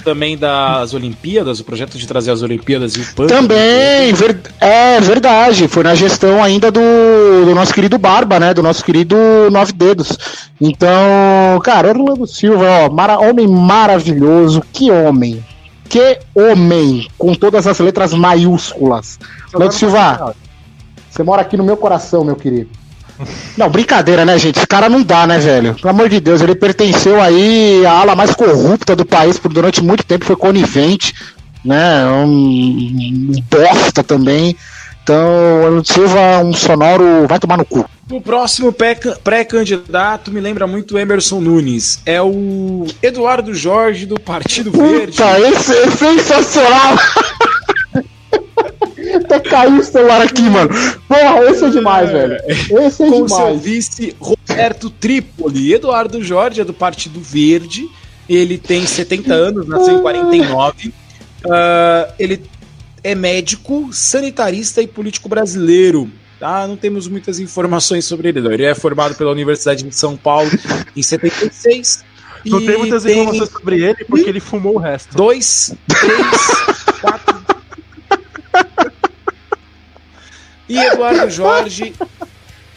[0.00, 3.26] também das Olimpíadas, o projeto de trazer as Olimpíadas e o PAN.
[3.26, 5.68] Também, ver, é verdade.
[5.68, 6.80] Foi na gestão ainda do,
[7.44, 8.54] do, nosso querido Barba, né?
[8.54, 9.16] Do nosso querido
[9.50, 10.16] Nove Dedos.
[10.60, 10.90] Então,
[11.62, 15.44] cara, Orlando Silva, ó, mara, homem maravilhoso, que homem.
[15.88, 19.18] Que homem, com todas as letras maiúsculas.
[19.52, 20.34] Orlando Silva,
[21.10, 22.70] você mora aqui no meu coração, meu querido.
[23.56, 24.56] Não, brincadeira, né, gente?
[24.56, 25.74] Esse cara não dá, né, velho?
[25.74, 29.82] Pelo amor de Deus, ele pertenceu aí à ala mais corrupta do país por durante
[29.82, 31.14] muito tempo, foi conivente,
[31.64, 32.06] né?
[32.06, 34.56] Um, bosta também.
[35.02, 37.84] Então, o Silva, um sonoro, vai tomar no cu.
[38.10, 42.00] O próximo pré-candidato me lembra muito Emerson Nunes.
[42.04, 45.22] É o Eduardo Jorge do Partido Puta, Verde.
[45.52, 46.96] Esse é sensacional!
[49.30, 50.70] Até caiu o celular aqui, mano.
[51.06, 52.36] Porra, esse é demais, velho.
[52.48, 53.32] Esse é Com demais.
[53.32, 55.72] seu vice, Roberto Trípoli.
[55.72, 57.88] Eduardo Jorge é do Partido Verde.
[58.28, 60.88] Ele tem 70 anos, nasceu em 49.
[60.88, 60.92] Uh,
[61.48, 62.42] ah, ele
[63.04, 66.10] é médico, sanitarista e político brasileiro.
[66.40, 66.66] Tá?
[66.66, 68.40] Não temos muitas informações sobre ele.
[68.40, 68.50] Não.
[68.50, 70.50] Ele é formado pela Universidade de São Paulo
[70.96, 72.04] em 76.
[72.44, 73.12] Não tem muitas tem...
[73.12, 75.14] informações sobre ele porque ele fumou o resto.
[75.16, 77.39] Dois, três, quatro,
[80.70, 81.92] E Eduardo Jorge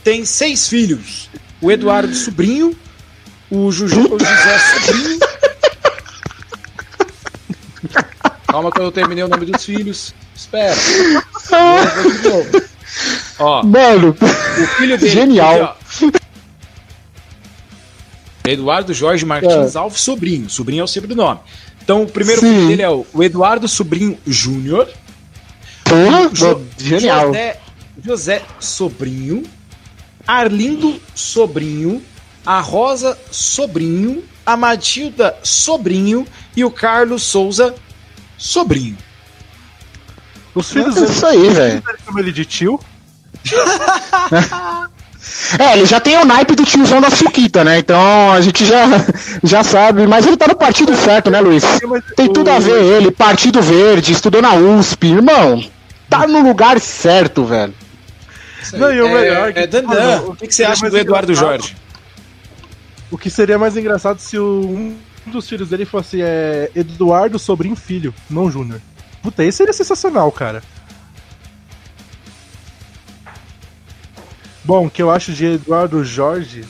[0.03, 1.29] tem seis filhos.
[1.61, 2.75] O Eduardo Sobrinho,
[3.51, 5.19] o, Juju, o José Sobrinho.
[8.47, 10.11] Calma que eu terminei o nome dos filhos.
[10.35, 10.75] Espera.
[13.37, 15.11] Ó, Mano, o filho dele.
[15.11, 15.77] Genial.
[15.77, 16.11] Aqui,
[18.43, 19.77] Eduardo Jorge Martins é.
[19.77, 20.49] Alves Sobrinho.
[20.49, 21.41] Sobrinho é o sobrenome.
[21.83, 22.47] Então, o primeiro Sim.
[22.47, 24.89] filho dele é o Eduardo Sobrinho Júnior.
[25.83, 26.31] Porra,
[26.79, 27.27] genial.
[27.27, 27.59] José
[28.01, 29.43] José Sobrinho,
[30.27, 32.01] Arlindo Sobrinho,
[32.45, 36.25] a Rosa Sobrinho, a Matilda Sobrinho
[36.55, 37.75] e o Carlos Souza
[38.37, 38.97] Sobrinho.
[40.55, 41.83] Os filhos é isso aí, velho.
[42.05, 42.79] Chama ele de tio?
[45.57, 47.79] É, ele já tem o naipe do tiozão da Suquita, né?
[47.79, 48.85] Então a gente já,
[49.43, 50.05] já sabe.
[50.05, 51.63] Mas ele tá no partido certo, né, Luiz?
[52.15, 53.11] Tem tudo a ver ele.
[53.11, 55.07] Partido Verde, estudou na USP.
[55.07, 55.63] Irmão,
[56.09, 57.73] tá no lugar certo, velho.
[58.73, 59.51] Não, e o melhor.
[59.55, 60.21] É, é Dandan.
[60.21, 61.75] O que, que você acha do Eduardo Jorge?
[63.11, 64.95] O que seria mais engraçado se um
[65.25, 68.81] dos filhos dele fosse é, Eduardo Sobrinho Filho, não Júnior.
[69.21, 70.61] Puta, esse seria sensacional, cara.
[74.63, 76.63] Bom, o que eu acho de Eduardo Jorge.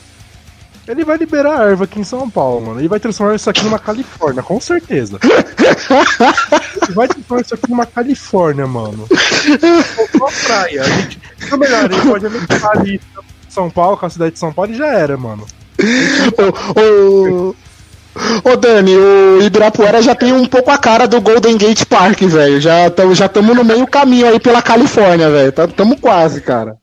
[0.86, 2.82] Ele vai liberar a erva aqui em São Paulo, mano.
[2.82, 5.18] Ele vai transformar isso aqui numa Califórnia, com certeza.
[5.24, 9.08] ele vai transformar isso aqui numa Califórnia, mano.
[10.14, 10.82] Uma praia.
[10.82, 11.22] A gente...
[11.58, 13.02] Melhor, ele pode ali
[13.50, 15.46] São Paulo, com a cidade de São Paulo, e já era, mano.
[16.76, 17.56] Ô,
[18.44, 22.62] ô, Dani, o Ibirapuera já tem um pouco a cara do Golden Gate Park, velho.
[22.62, 25.50] Já estamos já no meio caminho aí pela Califórnia, velho.
[25.50, 26.78] Estamos quase, cara.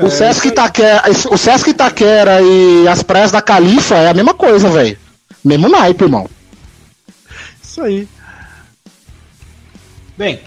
[0.00, 4.34] O, é, Sesc Itaquera, o Sesc Itaquera e as praias da Califa é a mesma
[4.34, 4.96] coisa, velho.
[5.44, 6.28] Mesmo naipe, irmão.
[7.62, 8.08] Isso aí.
[10.16, 10.40] Bem,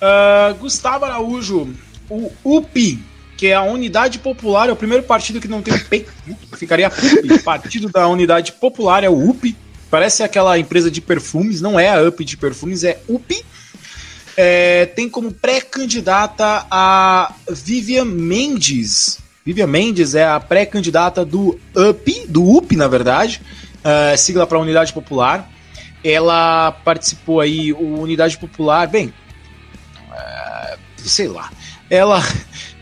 [0.00, 1.74] uh, Gustavo Araújo,
[2.08, 2.98] o UPI,
[3.36, 6.06] que é a Unidade Popular, é o primeiro partido que não tem o P,
[6.56, 9.56] ficaria UP, Partido da Unidade Popular é o UPI.
[9.90, 13.44] Parece aquela empresa de perfumes, não é a UP de perfumes, é UPI
[14.36, 19.18] é, tem como pré-candidata a Vivian Mendes.
[19.44, 23.40] Vivian Mendes é a pré-candidata do UP, do UP, na verdade,
[23.80, 25.48] uh, sigla para Unidade Popular.
[26.02, 29.12] Ela participou aí, o Unidade Popular, bem,
[30.08, 31.50] uh, sei lá,
[31.90, 32.22] ela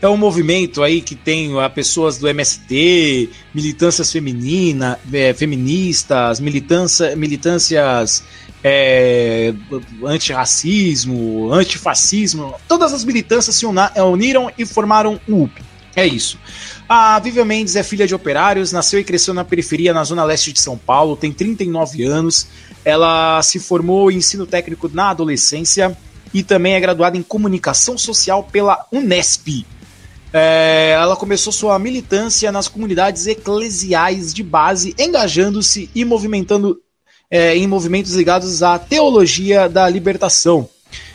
[0.01, 7.15] é um movimento aí que tem a pessoas do MST, militâncias feminina, é, feministas, militância,
[7.15, 8.23] militâncias
[8.63, 9.53] é,
[10.05, 15.61] antirracismo, antifascismo, todas as militâncias se uniram e formaram o UP.
[15.95, 16.39] É isso.
[16.89, 20.51] A Vivian Mendes é filha de operários, nasceu e cresceu na periferia, na zona leste
[20.51, 22.47] de São Paulo, tem 39 anos.
[22.83, 25.95] Ela se formou em ensino técnico na adolescência
[26.33, 29.65] e também é graduada em comunicação social pela Unesp.
[30.33, 36.79] É, ela começou sua militância nas comunidades eclesiais de base, engajando-se e movimentando
[37.29, 40.67] é, em movimentos ligados à teologia da libertação.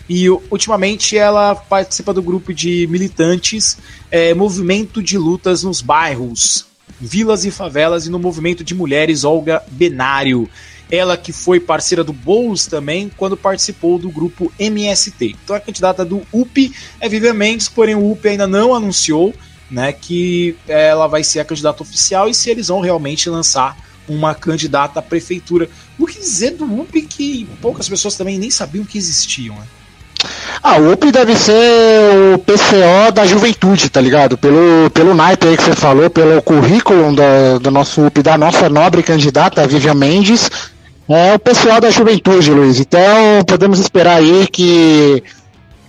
[0.08, 3.76] E ultimamente ela participa do grupo de militantes
[4.10, 6.66] é, Movimento de Lutas nos Bairros,
[7.00, 10.48] Vilas e Favelas e no Movimento de Mulheres Olga Benário.
[10.90, 15.36] Ela que foi parceira do Boulos também quando participou do grupo MST.
[15.44, 19.34] Então a candidata do UP é Vivian Mendes, porém o UP ainda não anunciou
[19.70, 23.76] né, que ela vai ser a candidata oficial e se eles vão realmente lançar
[24.08, 25.68] uma candidata à prefeitura.
[25.98, 29.66] O que dizer do UP que poucas pessoas também nem sabiam que existiam, né?
[30.62, 34.36] Ah, o UP deve ser o PCO da juventude, tá ligado?
[34.36, 38.68] Pelo, pelo naipe aí que você falou, pelo currículo do, do nosso UP, da nossa
[38.68, 40.50] nobre candidata, Vivian Mendes,
[41.08, 42.78] é o PCO da juventude, Luiz.
[42.78, 45.22] Então, podemos esperar aí que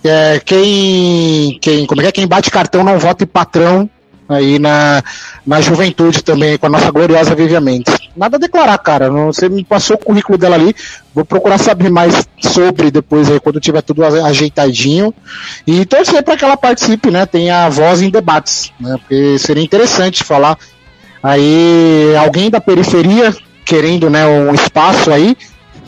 [0.02, 2.12] é, quem, quem, como é é?
[2.12, 3.88] Quem bate cartão não vote patrão
[4.28, 5.02] aí na,
[5.44, 7.94] na juventude também, com a nossa gloriosa Vivian Mendes.
[8.16, 9.10] Nada a declarar, cara.
[9.10, 10.74] Não, você me passou o currículo dela ali.
[11.12, 15.12] Vou procurar saber mais sobre depois aí, quando tiver tudo ajeitadinho.
[15.66, 17.26] E torcer para que ela participe, né?
[17.26, 18.96] Tenha voz em debates, né?
[18.98, 20.56] Porque seria interessante falar
[21.22, 23.34] aí alguém da periferia
[23.70, 25.36] querendo né, um espaço aí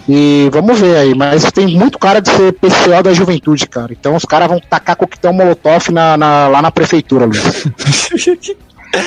[0.08, 3.92] e vamos ver aí, mas tem muito cara de ser PCO da juventude, cara.
[3.92, 7.64] Então os caras vão tacar coquetel molotov na, na, lá na prefeitura, Luiz.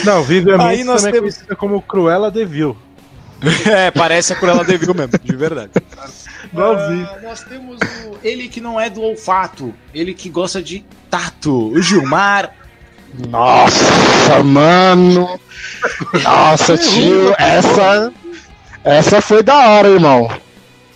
[0.03, 1.35] Não, Vivian aí nós também temos...
[1.35, 2.75] é conhecida como Cruella Devil.
[3.65, 5.71] É, parece a Cruella Devil mesmo, de verdade.
[6.53, 11.73] Uh, nós temos o, ele que não é do olfato, ele que gosta de tato,
[11.73, 12.53] o Gilmar.
[13.27, 15.37] Nossa, mano!
[16.23, 18.13] Nossa, tio, essa,
[18.85, 20.29] essa foi da hora, irmão.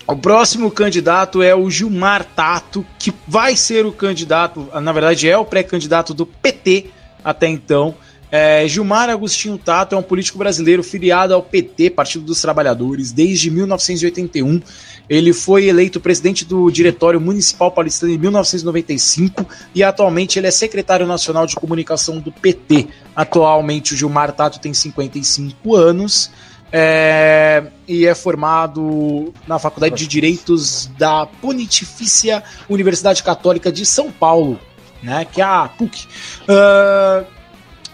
[0.07, 5.37] O próximo candidato é o Gilmar Tato, que vai ser o candidato, na verdade é
[5.37, 6.87] o pré-candidato do PT
[7.23, 7.95] até então.
[8.31, 13.49] É, Gilmar Agostinho Tato é um político brasileiro filiado ao PT, Partido dos Trabalhadores, desde
[13.49, 14.61] 1981.
[15.09, 21.07] Ele foi eleito presidente do Diretório Municipal Paulistano em 1995 e atualmente ele é secretário
[21.07, 22.87] nacional de comunicação do PT.
[23.15, 26.29] Atualmente o Gilmar Tato tem 55 anos.
[26.71, 34.59] É, e é formado na Faculdade de Direitos da Pontifícia Universidade Católica de São Paulo,
[35.01, 35.25] né?
[35.25, 36.07] Que é a PUC.
[36.43, 37.25] Uh,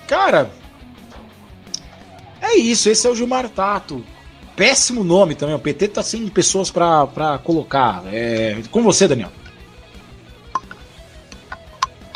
[0.07, 0.51] cara,
[2.41, 2.89] é isso.
[2.89, 4.03] Esse é o Gilmar Tato.
[4.55, 5.55] Péssimo nome também.
[5.55, 8.03] O PT tá sem pessoas para colocar.
[8.11, 9.31] É, com você, Daniel.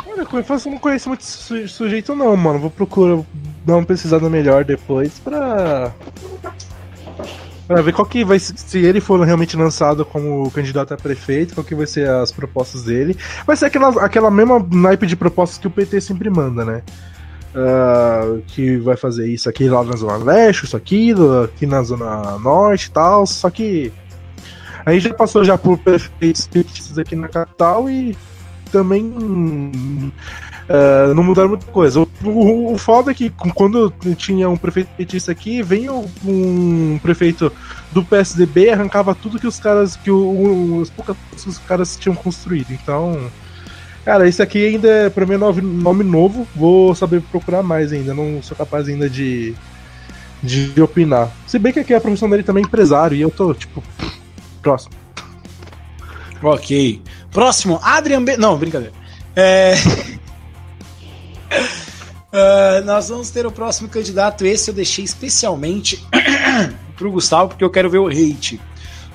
[0.07, 2.59] Olha, eu não conheço muito sujeito, não, mano.
[2.59, 3.23] Vou procurar
[3.65, 5.93] dar uma pesquisada melhor depois pra.
[7.69, 11.63] Pra ver qual que vai se ele for realmente lançado como candidato a prefeito, qual
[11.63, 13.15] que vai ser as propostas dele.
[13.45, 16.81] Vai ser aquela, aquela mesma naipe de propostas que o PT sempre manda, né?
[17.53, 22.39] Uh, que vai fazer isso aqui lá na Zona Leste, isso aquilo, aqui na Zona
[22.39, 23.93] Norte e tal, só que
[24.83, 28.17] a gente já passou já por prefeitos aqui na capital e
[28.71, 30.11] também
[30.69, 31.99] uh, não mudaram muita coisa.
[31.99, 37.51] O, o, o, foda é que quando tinha um prefeito petista aqui, vem um prefeito
[37.91, 42.15] do PSDB e arrancava tudo que os caras, que o, os poucas os caras tinham
[42.15, 42.71] construído.
[42.71, 43.19] Então,
[44.05, 46.47] cara, isso aqui ainda é pra mim é nome, nome novo.
[46.55, 48.13] Vou saber procurar mais ainda.
[48.13, 49.55] Não sou capaz ainda de,
[50.43, 51.31] de opinar.
[51.47, 53.83] Se bem que aqui a profissão dele também é empresário e eu tô, tipo,
[54.61, 54.93] próximo.
[56.41, 57.01] Ok.
[57.31, 58.37] Próximo, Adrian B.
[58.37, 58.93] Não, brincadeira.
[59.35, 59.73] É...
[62.33, 64.45] uh, nós vamos ter o próximo candidato.
[64.45, 66.03] Esse eu deixei especialmente
[66.95, 68.59] pro Gustavo, porque eu quero ver o hate.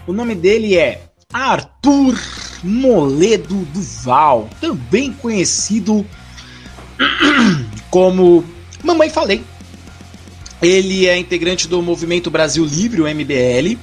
[0.06, 1.02] O nome dele é
[1.32, 2.18] Arthur
[2.62, 6.04] Moledo Duval, também conhecido
[7.90, 8.44] como
[8.82, 9.42] Mamãe Falei.
[10.62, 13.76] Ele é integrante do Movimento Brasil Livre, o MBL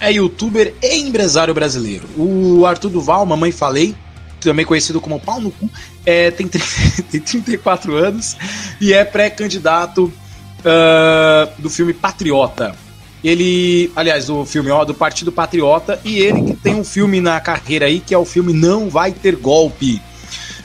[0.00, 2.06] é youtuber e empresário brasileiro.
[2.16, 3.94] O Arthur Duval, mamãe falei,
[4.40, 5.70] também conhecido como Pau no Cu,
[6.04, 6.46] é, tem,
[7.10, 8.36] tem 34 anos
[8.80, 12.74] e é pré-candidato uh, do filme Patriota.
[13.24, 17.40] Ele, aliás, do filme ó, do Partido Patriota, e ele que tem um filme na
[17.40, 20.00] carreira aí que é o filme Não Vai Ter Golpe.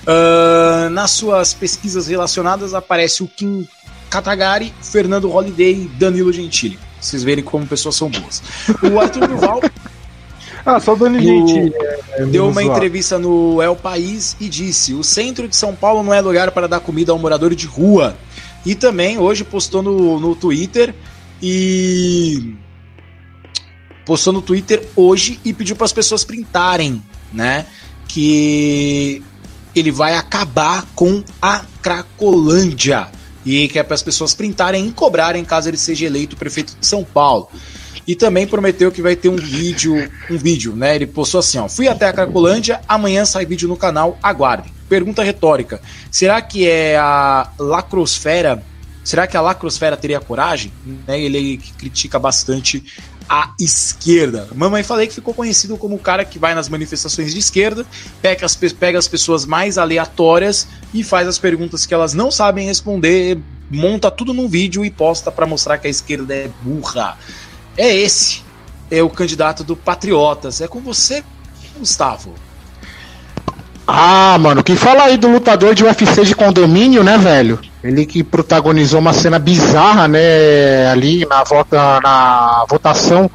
[0.01, 3.67] Uh, nas suas pesquisas relacionadas aparece o Kim
[4.09, 8.41] Katagari, Fernando Holliday e Danilo Gentili vocês verem como pessoas são boas.
[8.83, 9.61] O Arthur Duval.
[10.65, 11.73] ah, só dando gente.
[12.11, 16.13] É, deu uma entrevista no El País e disse: o centro de São Paulo não
[16.13, 18.17] é lugar para dar comida ao morador de rua.
[18.65, 20.93] E também hoje postou no, no Twitter
[21.41, 22.55] e.
[24.05, 27.01] Postou no Twitter hoje e pediu para as pessoas printarem,
[27.33, 27.65] né?
[28.07, 29.23] Que
[29.75, 33.07] ele vai acabar com a Cracolândia
[33.45, 36.85] e que é para as pessoas printarem e cobrarem caso ele seja eleito prefeito de
[36.85, 37.49] São Paulo.
[38.07, 40.95] E também prometeu que vai ter um vídeo, um vídeo, né?
[40.95, 44.71] Ele postou assim, ó, fui até a Cracolândia, amanhã sai vídeo no canal, aguardem.
[44.89, 45.81] Pergunta retórica,
[46.11, 48.61] será que é a lacrosfera,
[49.03, 50.71] será que a lacrosfera teria coragem?
[51.07, 52.83] Né, ele critica bastante
[53.29, 54.49] a esquerda.
[54.53, 57.85] Mamãe falei que ficou conhecido como o cara que vai nas manifestações de esquerda,
[58.21, 62.65] pega as, pega as pessoas mais aleatórias e faz as perguntas que elas não sabem
[62.65, 63.39] responder,
[63.69, 67.17] monta tudo num vídeo e posta para mostrar que a esquerda é burra.
[67.77, 68.43] É esse,
[68.89, 70.61] é o candidato do Patriotas.
[70.61, 71.23] É com você,
[71.77, 72.33] Gustavo.
[73.87, 77.59] Ah, mano, que fala aí do lutador de UFC de condomínio, né, velho?
[77.83, 83.29] Ele que protagonizou uma cena bizarra, né, ali na, vota, na votação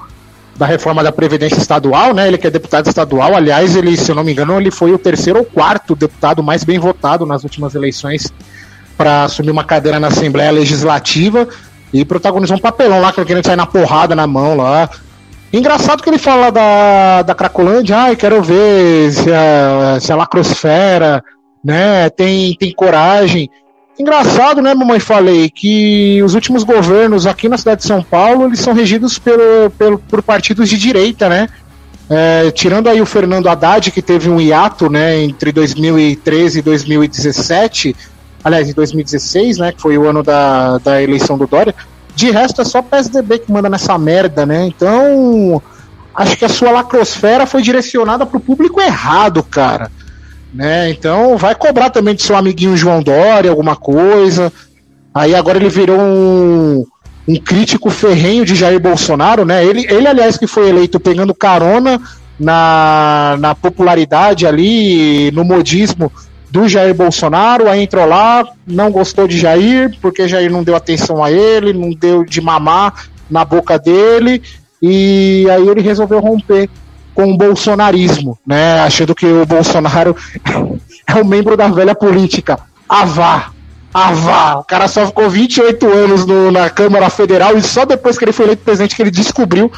[0.57, 2.28] da reforma da Previdência Estadual, né?
[2.28, 4.99] Ele que é deputado estadual, aliás, ele, se eu não me engano, ele foi o
[4.99, 8.32] terceiro ou quarto deputado mais bem votado nas últimas eleições
[8.97, 11.47] para assumir uma cadeira na Assembleia Legislativa
[11.93, 14.89] e protagonizou um papelão lá, querendo sair na porrada na mão lá.
[15.53, 21.22] Engraçado que ele fala da, da Cracolândia, ai, quero ver se a, se a lacrosfera,
[21.64, 23.49] né, tem, tem coragem.
[23.99, 28.61] Engraçado, né, mamãe, falei, que os últimos governos aqui na cidade de São Paulo, eles
[28.61, 31.49] são regidos pelo, pelo, por partidos de direita, né?
[32.09, 37.97] É, tirando aí o Fernando Haddad, que teve um hiato, né, entre 2013 e 2017,
[38.47, 41.74] aliás, em 2016, né, que foi o ano da, da eleição do Dória,
[42.14, 44.66] de resto é só PSDB que manda nessa merda, né?
[44.66, 45.61] Então,
[46.14, 49.90] acho que a sua lacrosfera foi direcionada para o público errado, cara
[50.57, 50.90] né?
[50.90, 54.51] Então vai cobrar também de seu amiguinho João Dória alguma coisa.
[55.14, 56.84] Aí agora ele virou um,
[57.28, 59.64] um crítico ferrenho de Jair Bolsonaro, né?
[59.64, 62.01] Ele, ele, aliás, que foi eleito pegando carona
[62.40, 66.11] na, na popularidade ali, no modismo
[66.57, 71.23] do Jair Bolsonaro, aí entrou lá, não gostou de Jair, porque Jair não deu atenção
[71.23, 72.95] a ele, não deu de mamar
[73.31, 74.43] na boca dele,
[74.81, 76.71] e aí ele resolveu romper
[77.15, 78.81] com o bolsonarismo, né?
[78.81, 80.17] Achando que o Bolsonaro
[81.07, 82.59] é um membro da velha política.
[82.89, 83.51] Avá!
[83.93, 84.55] Avá!
[84.55, 88.33] O cara só ficou 28 anos no, na Câmara Federal e só depois que ele
[88.33, 89.71] foi eleito presidente que ele descobriu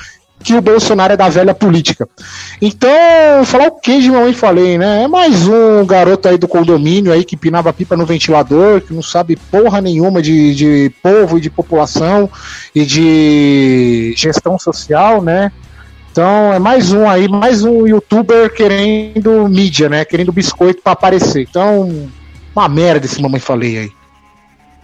[0.42, 2.08] que o Bolsonaro é da velha política.
[2.62, 2.90] Então,
[3.44, 5.02] falar o que de mamãe falei, né?
[5.02, 9.02] É mais um garoto aí do condomínio aí que pinava pipa no ventilador, que não
[9.02, 12.30] sabe porra nenhuma de, de povo e de população
[12.74, 15.50] e de gestão social, né?
[16.12, 20.04] Então é mais um aí, mais um youtuber querendo mídia, né?
[20.04, 21.46] Querendo biscoito para aparecer.
[21.48, 22.08] Então,
[22.54, 23.90] uma merda esse mamãe falei aí.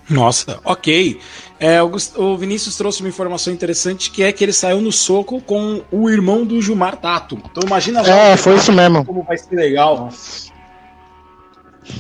[0.09, 1.19] Nossa, ok.
[1.59, 5.83] É, o, Vinícius trouxe uma informação interessante que é que ele saiu no soco com
[5.91, 7.39] o irmão do Gilmar Tato.
[7.51, 9.05] Então imagina É, foi isso mesmo.
[9.05, 10.11] Como vai ser legal.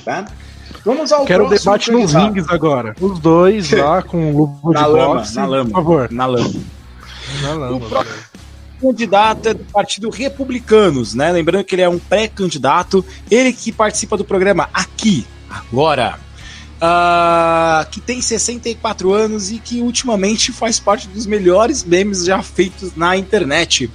[0.05, 0.25] Tá?
[0.85, 2.95] Vamos ao Quero debate nos rings agora.
[3.01, 6.11] Os dois lá com o luva de lama, boxe, na lama, por favor.
[6.11, 6.55] Na lama.
[7.43, 7.77] Na lama.
[7.77, 8.17] O próximo
[8.81, 11.33] candidato é do Partido Republicanos, né?
[11.33, 16.19] Lembrando que ele é um pré-candidato, ele que participa do programa Aqui, Agora.
[16.85, 22.95] Uh, que tem 64 anos e que ultimamente faz parte dos melhores memes já feitos
[22.95, 23.91] na internet.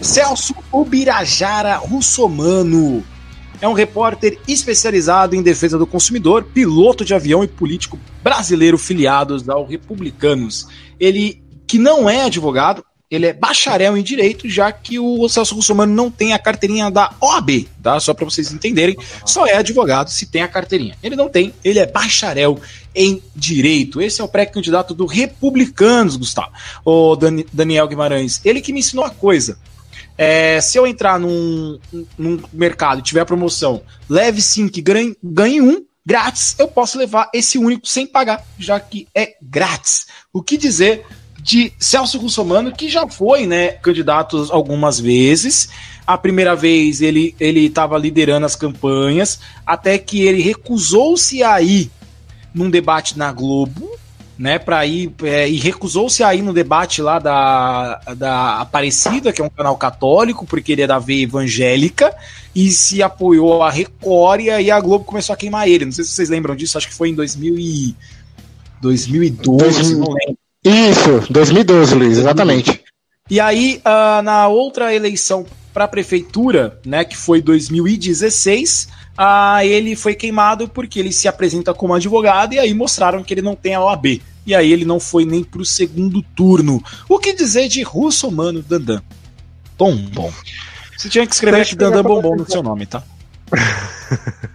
[0.00, 3.04] Celso Ubirajara Russomano
[3.60, 9.48] é um repórter especializado em defesa do consumidor, piloto de avião e político brasileiro filiados
[9.48, 10.66] ao Republicanos.
[10.98, 15.94] Ele, que não é advogado, ele é bacharel em direito, já que o Celso Russomano
[15.94, 18.00] não tem a carteirinha da OAB, tá?
[18.00, 20.96] Só para vocês entenderem, só é advogado se tem a carteirinha.
[21.02, 22.58] Ele não tem, ele é bacharel
[22.94, 24.00] em direito.
[24.00, 26.52] Esse é o pré-candidato do Republicanos, Gustavo.
[26.84, 27.16] O
[27.52, 29.58] Daniel Guimarães, ele que me ensinou a coisa.
[30.16, 31.78] É, se eu entrar num,
[32.16, 37.30] num mercado e tiver promoção, leve 5 e ganhe, ganhe um, grátis, eu posso levar
[37.32, 40.06] esse único sem pagar, já que é grátis.
[40.32, 41.04] O que dizer
[41.44, 45.68] de Celso Russomano, que já foi né, candidato algumas vezes.
[46.06, 51.90] A primeira vez ele estava liderando as campanhas, até que ele recusou-se a ir
[52.54, 53.90] num debate na Globo,
[54.38, 59.42] né, para ir é, e recusou-se a ir no debate lá da, da Aparecida, que
[59.42, 62.16] é um canal católico, porque ele é da veia evangélica,
[62.54, 65.84] e se apoiou a Record e a Globo começou a queimar ele.
[65.84, 67.94] Não sei se vocês lembram disso, acho que foi em 2000 e
[68.80, 70.43] 2012, não lembro.
[70.64, 72.82] Isso, 2012, Luiz, exatamente.
[73.28, 78.88] E aí, uh, na outra eleição para a prefeitura, né, que foi 2016,
[79.18, 83.42] uh, ele foi queimado porque ele se apresenta como advogado e aí mostraram que ele
[83.42, 84.22] não tem a OAB.
[84.46, 86.82] E aí ele não foi nem para o segundo turno.
[87.08, 89.02] O que dizer de Russo Mano Dandan?
[89.76, 90.32] Bom, bom.
[90.96, 93.02] Você tinha que escrever aqui Dandan Bombom no seu nome, tá?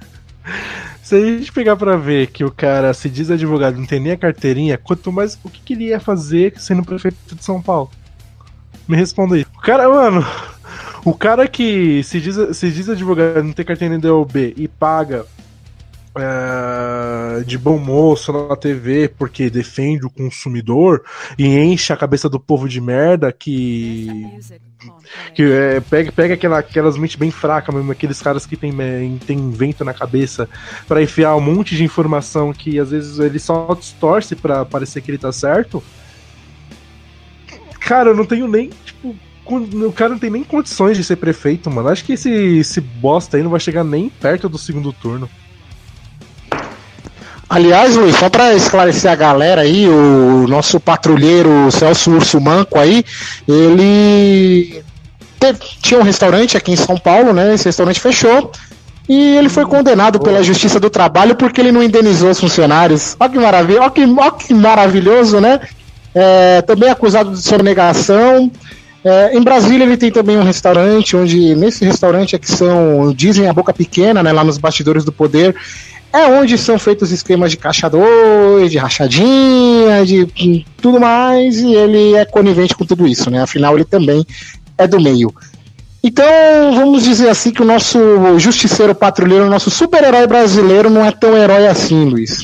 [1.09, 4.11] Se a gente pegar pra ver que o cara se diz advogado não tem nem
[4.11, 7.89] a carteirinha, quanto mais o que, que ele ia fazer sendo prefeito de São Paulo?
[8.87, 9.41] Me responda aí.
[9.41, 10.23] O cara, mano,
[11.03, 15.25] o cara que se diz, se diz advogado não tem carteirinha da OB e paga
[16.15, 21.03] é, de bom moço na TV porque defende o consumidor
[21.39, 24.29] e enche a cabeça do povo de merda que
[25.35, 28.71] que é, pega, pega aquela, aquelas mentes bem fracas mesmo, aqueles caras que tem,
[29.25, 30.49] tem vento na cabeça
[30.87, 35.11] para enfiar um monte de informação que às vezes ele só distorce para parecer que
[35.11, 35.83] ele tá certo.
[37.79, 39.15] Cara, eu não tenho nem, tipo,
[39.45, 41.89] o cara não tem nem condições de ser prefeito, mano.
[41.89, 45.29] Acho que esse, esse bosta aí não vai chegar nem perto do segundo turno.
[47.49, 53.03] Aliás, Luiz, só para esclarecer a galera aí, o nosso patrulheiro Celso Urso Manco aí,
[53.47, 54.83] ele
[55.39, 57.55] teve, tinha um restaurante aqui em São Paulo, né?
[57.55, 58.51] Esse restaurante fechou.
[59.07, 63.17] E ele foi condenado pela Justiça do Trabalho porque ele não indenizou os funcionários.
[63.19, 65.59] Olha que maravilha, olha que, olha que maravilhoso, né?
[66.13, 68.51] É, também acusado de sonegação.
[69.03, 73.47] É, em Brasília ele tem também um restaurante, onde nesse restaurante é que são, dizem
[73.47, 75.55] a boca pequena, né, lá nos bastidores do poder,
[76.11, 82.15] é onde são feitos esquemas de caixa 2, de rachadinha, de tudo mais, e ele
[82.15, 83.41] é conivente com tudo isso, né?
[83.41, 84.25] Afinal, ele também
[84.77, 85.33] é do meio.
[86.03, 86.25] Então,
[86.73, 87.99] vamos dizer assim que o nosso
[88.39, 92.41] justiceiro patrulheiro, o nosso super-herói brasileiro não é tão herói assim, Luiz.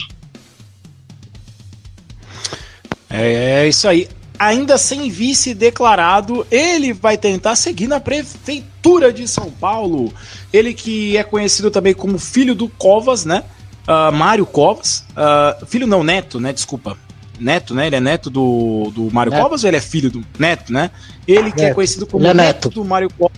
[3.09, 4.07] É, é isso aí.
[4.38, 10.13] Ainda sem vice declarado, ele vai tentar seguir na prefeitura de São Paulo.
[10.51, 13.43] Ele que é conhecido também como filho do Covas, né?
[13.88, 15.05] Uh, Mário Covas.
[15.11, 16.51] Uh, filho não, neto, né?
[16.51, 16.97] Desculpa.
[17.39, 17.88] Neto, né?
[17.88, 19.41] Ele é neto do, do Mário neto.
[19.41, 20.89] Covas ou ele é filho do neto, né?
[21.27, 21.71] Ele que é neto.
[21.71, 22.65] é conhecido como é neto.
[22.65, 23.38] neto do Mário Covas.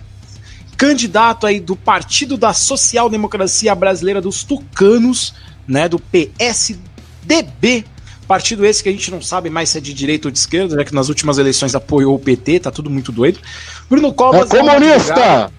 [0.76, 5.34] Candidato aí do Partido da Social Democracia Brasileira dos Tucanos,
[5.66, 5.88] né?
[5.88, 7.84] Do PSDB.
[8.26, 10.76] Partido esse que a gente não sabe mais se é de direita ou de esquerda,
[10.76, 13.38] já que nas últimas eleições apoiou o PT, tá tudo muito doido.
[13.88, 14.50] Bruno Covas.
[14.50, 15.50] É comunista!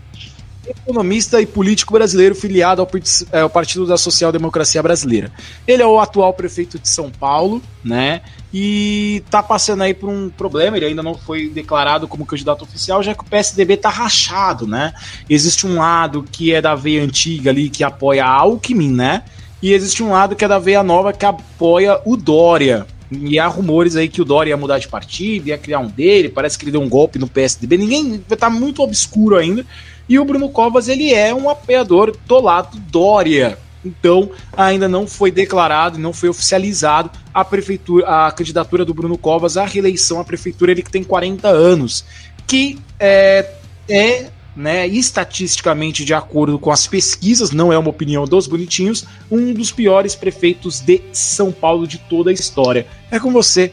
[0.70, 2.90] Economista e político brasileiro filiado ao,
[3.32, 5.32] é, Partido da Social Democracia Brasileira.
[5.68, 8.22] Ele é o atual prefeito de São Paulo, né?
[8.54, 13.04] E tá passando aí por um problema, ele ainda não foi declarado como candidato oficial,
[13.04, 14.94] já que o PSDB tá rachado, né?
[15.30, 19.24] Existe um lado que é da veia antiga ali, que apoia a Alckmin, né?
[19.62, 22.88] E existe um lado que é da veia nova que apoia o Dória.
[23.12, 26.30] E há rumores aí que o Dória ia mudar de partido, ia criar um dele,
[26.30, 27.78] parece que ele deu um golpe no PSDB.
[27.78, 29.66] Ninguém tá muito obscuro ainda.
[30.10, 35.32] E o Bruno Covas, ele é um apoiador do lado Dória, Então, ainda não foi
[35.32, 40.72] declarado, não foi oficializado a prefeitura, a candidatura do Bruno Covas à reeleição à prefeitura,
[40.72, 42.04] ele que tem 40 anos,
[42.48, 43.54] que é,
[43.88, 49.54] é né, estatisticamente, de acordo com as pesquisas, não é uma opinião dos bonitinhos, um
[49.54, 52.86] dos piores prefeitos de São Paulo de toda a história.
[53.10, 53.72] É com você,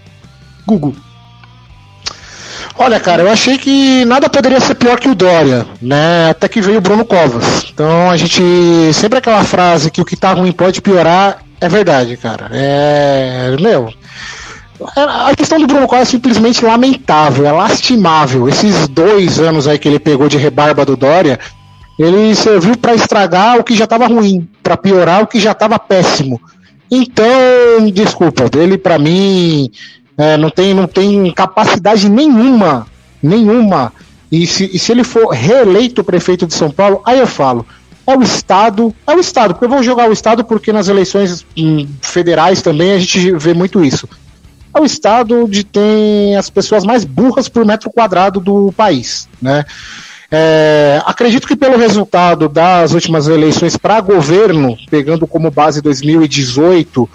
[0.65, 0.95] Google.
[2.79, 6.31] Olha, cara, eu achei que nada poderia ser pior que o Dória, né?
[6.31, 7.67] Até que veio o Bruno Covas.
[7.73, 8.43] Então a gente.
[8.93, 12.51] Sempre aquela frase que o que tá ruim pode piorar, é verdade, cara.
[12.53, 13.57] É.
[13.61, 13.93] Meu.
[14.95, 18.47] A questão do Bruno Covas é simplesmente lamentável, é lastimável.
[18.47, 21.41] Esses dois anos aí que ele pegou de rebarba do Dória,
[21.99, 25.79] ele serviu para estragar o que já estava ruim, para piorar o que já estava
[25.79, 26.39] péssimo.
[26.91, 27.27] Então,
[27.91, 29.71] desculpa, ele para mim
[30.17, 32.87] é, não, tem, não tem capacidade nenhuma,
[33.23, 33.93] nenhuma.
[34.31, 37.67] E se, e se ele for reeleito prefeito de São Paulo, aí eu falo,
[38.07, 41.87] é o Estado, é o Estado, porque vou jogar o Estado porque nas eleições hum,
[42.01, 44.09] federais também a gente vê muito isso.
[44.75, 49.65] É o Estado onde tem as pessoas mais burras por metro quadrado do país, né?
[50.31, 57.09] É, acredito que pelo resultado das últimas eleições para governo, pegando como base 2018,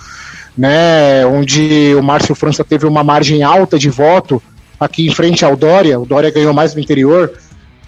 [0.57, 4.41] né, onde o Márcio França teve uma margem alta de voto
[4.79, 7.31] aqui em frente ao Dória, o Dória ganhou mais no interior.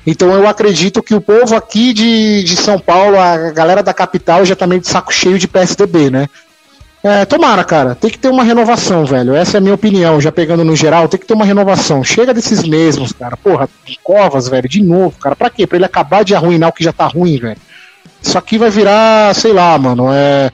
[0.05, 4.45] Então eu acredito que o povo aqui de, de São Paulo, a galera da capital
[4.45, 6.27] já tá meio de saco cheio de PSDB, né?
[7.03, 9.35] É, tomara, cara, tem que ter uma renovação, velho.
[9.35, 12.01] Essa é a minha opinião, já pegando no geral, tem que ter uma renovação.
[12.01, 13.35] Chega desses mesmos, cara.
[13.35, 13.67] Porra,
[14.01, 15.35] Covas, velho, de novo, cara.
[15.35, 15.67] Pra quê?
[15.67, 17.57] Pra ele acabar de arruinar o que já tá ruim, velho.
[18.21, 20.49] Isso aqui vai virar, sei lá, mano, é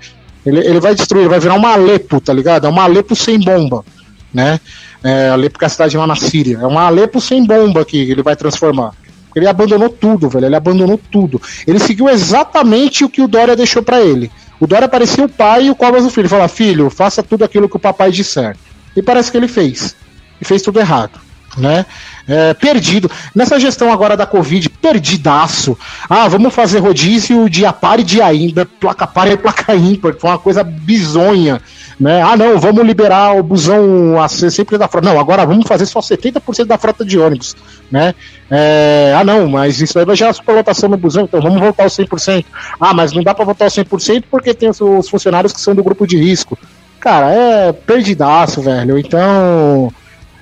[0.50, 2.66] ele, ele vai destruir, vai virar uma Alepo, tá ligado?
[2.66, 3.86] É uma Alepo sem bomba,
[4.34, 4.60] né?
[5.04, 6.60] É, Alepo que é a cidade lá na Síria.
[6.62, 8.94] É uma Alepo sem bomba que ele vai transformar.
[9.36, 10.48] Ele abandonou tudo, velho.
[10.48, 11.42] Ele abandonou tudo.
[11.66, 14.32] Ele seguiu exatamente o que o Dória deixou para ele.
[14.60, 16.24] O Dória parecia o pai e o Covas o filho.
[16.24, 18.58] Ele fala, filho, faça tudo aquilo que o papai disser.
[18.96, 19.96] E parece que ele fez.
[20.42, 21.86] E fez tudo errado né?
[22.28, 23.10] É, perdido.
[23.34, 25.78] Nessa gestão agora da Covid, perdidaço.
[26.10, 30.30] Ah, vamos fazer rodízio dia par e dia ainda, placa par e placa ímpar, foi
[30.30, 31.62] uma coisa bizonha.
[32.00, 32.22] Né?
[32.22, 35.10] Ah, não, vamos liberar o busão a ser sempre da frota.
[35.10, 37.56] Não, agora vamos fazer só 70% da frota de ônibus.
[37.92, 38.16] Né?
[38.50, 41.98] É, ah, não, mas isso aí vai gerar superlotação no busão, então vamos voltar aos
[41.98, 42.46] 100%.
[42.80, 45.84] Ah, mas não dá para voltar aos 100% porque tem os funcionários que são do
[45.84, 46.58] grupo de risco.
[47.00, 48.98] Cara, é perdidaço, velho.
[48.98, 49.92] Então.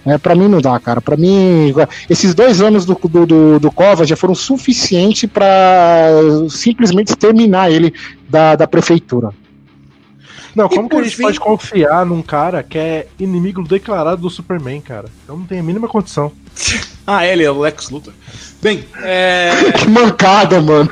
[0.08, 1.02] É, para mim não dá, cara.
[1.02, 1.74] Para mim,
[2.10, 6.10] esses dois anos do, do, do, do Cova já foram suficientes para
[6.50, 7.94] simplesmente exterminar ele
[8.30, 9.32] da, da prefeitura.
[10.56, 11.24] Não, como que a gente fim...
[11.24, 15.10] pode confiar num cara que é inimigo declarado do Superman, cara?
[15.28, 16.32] Eu não tenho a mínima condição.
[17.06, 18.14] ah, ele é o Lex Luthor.
[18.62, 19.52] Bem, é.
[19.78, 20.90] que mancada, mano.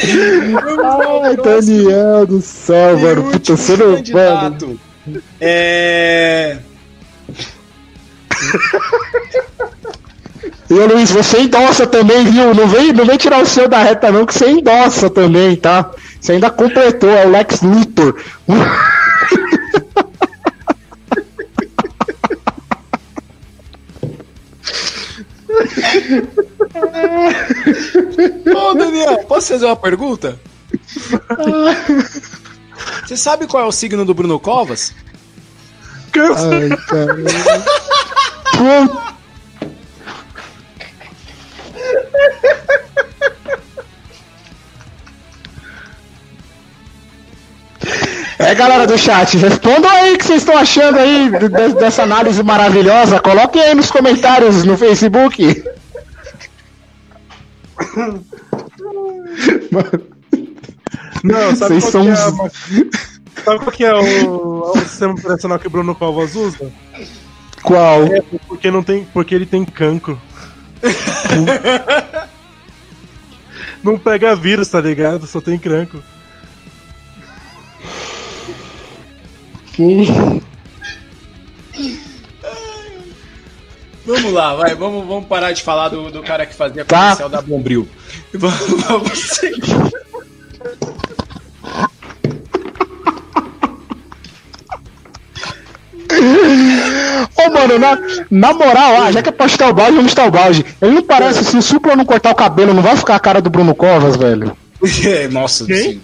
[0.00, 3.30] Ai, Daniel do céu, e mano.
[3.30, 4.02] Puta, você não.
[4.12, 4.80] Mano.
[5.40, 6.58] É.
[10.70, 12.54] E Luiz, você endossa também, viu?
[12.54, 15.90] Não vem, não vem tirar o seu da reta, não, que você endossa também, tá?
[16.20, 18.14] Você ainda completou, é o Lex Luthor.
[28.54, 30.38] Ô, Daniel, posso fazer uma pergunta?
[33.06, 34.94] Você sabe qual é o signo do Bruno Covas?
[36.16, 36.68] Ai.
[48.38, 51.28] É, galera do chat, respondam aí o que vocês estão achando aí
[51.74, 53.20] dessa análise maravilhosa.
[53.20, 55.64] Coloquem aí nos comentários no Facebook.
[61.24, 62.02] Não, sabe qual, são...
[62.02, 62.16] que é a...
[63.44, 66.70] sabe qual que é o, o sistema operacional que o Bruno Covas usa?
[67.62, 68.04] Qual?
[68.04, 70.20] É porque, não tem, porque ele tem cancro.
[73.82, 75.26] não pega vírus, tá ligado?
[75.26, 76.02] Só tem cancro.
[84.08, 86.98] Vamos lá, vai, vamos, vamos parar de falar do, do cara que fazia tá.
[86.98, 87.86] comercial da Bombril.
[88.32, 89.74] Vamos, vamos seguir.
[97.36, 97.98] Ô, mano, na,
[98.30, 100.64] na moral, ah, já que é pra chutar o balde, vamos chutar o balde.
[100.80, 103.40] Ele não parece, se o Supla não cortar o cabelo, não vai ficar a cara
[103.40, 104.56] do Bruno Covas, velho.
[105.04, 106.00] É, nossa, Quem?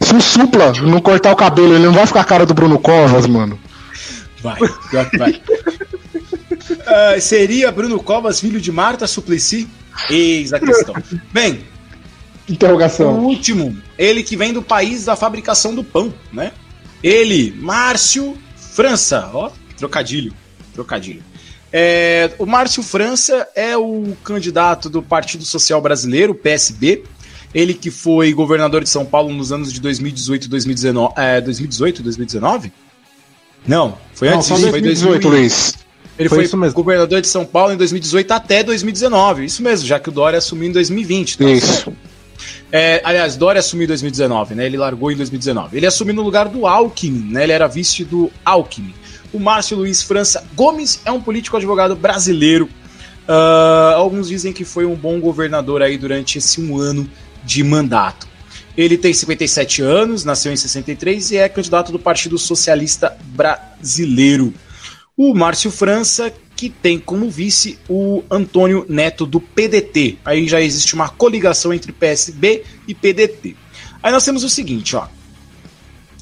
[0.00, 2.78] Se o Supla não cortar o cabelo, ele não vai ficar a cara do Bruno
[2.78, 3.58] Covas, mano.
[4.42, 4.58] Vai,
[4.92, 5.42] vai, vai.
[6.88, 9.68] Uh, seria Bruno Covas filho de Marta Suplicy?
[10.08, 10.94] Eis a questão.
[11.32, 11.60] Bem,
[12.48, 13.18] interrogação.
[13.18, 16.52] O último, ele que vem do país da fabricação do pão, né?
[17.02, 20.32] Ele, Márcio França, ó, trocadilho,
[20.72, 21.22] trocadilho.
[21.72, 27.04] É, o Márcio França é o candidato do Partido Social Brasileiro, PSB.
[27.54, 31.14] Ele que foi governador de São Paulo nos anos de 2018 e 2019.
[31.16, 32.72] É, 2018 2019?
[33.66, 34.60] Não, foi antes disso.
[34.70, 35.74] Foi 2018, Luiz.
[36.18, 39.44] Ele foi, foi governador de São Paulo em 2018 até 2019.
[39.44, 41.38] Isso mesmo, já que o Dória assumiu em 2020.
[41.38, 41.92] Tá Isso.
[42.70, 44.66] É, aliás, Dória assumiu em 2019, né?
[44.66, 45.76] Ele largou em 2019.
[45.76, 47.44] Ele assumiu no lugar do Alckmin, né?
[47.44, 48.94] Ele era vice do Alckmin.
[49.32, 52.68] O Márcio Luiz França Gomes é um político advogado brasileiro.
[53.28, 57.08] Uh, alguns dizem que foi um bom governador aí durante esse um ano
[57.44, 58.26] de mandato.
[58.76, 64.54] Ele tem 57 anos, nasceu em 63 e é candidato do Partido Socialista Brasileiro.
[65.20, 70.16] O Márcio França, que tem como vice o Antônio Neto do PDT.
[70.24, 73.56] Aí já existe uma coligação entre PSB e PDT.
[74.00, 75.08] Aí nós temos o seguinte, ó.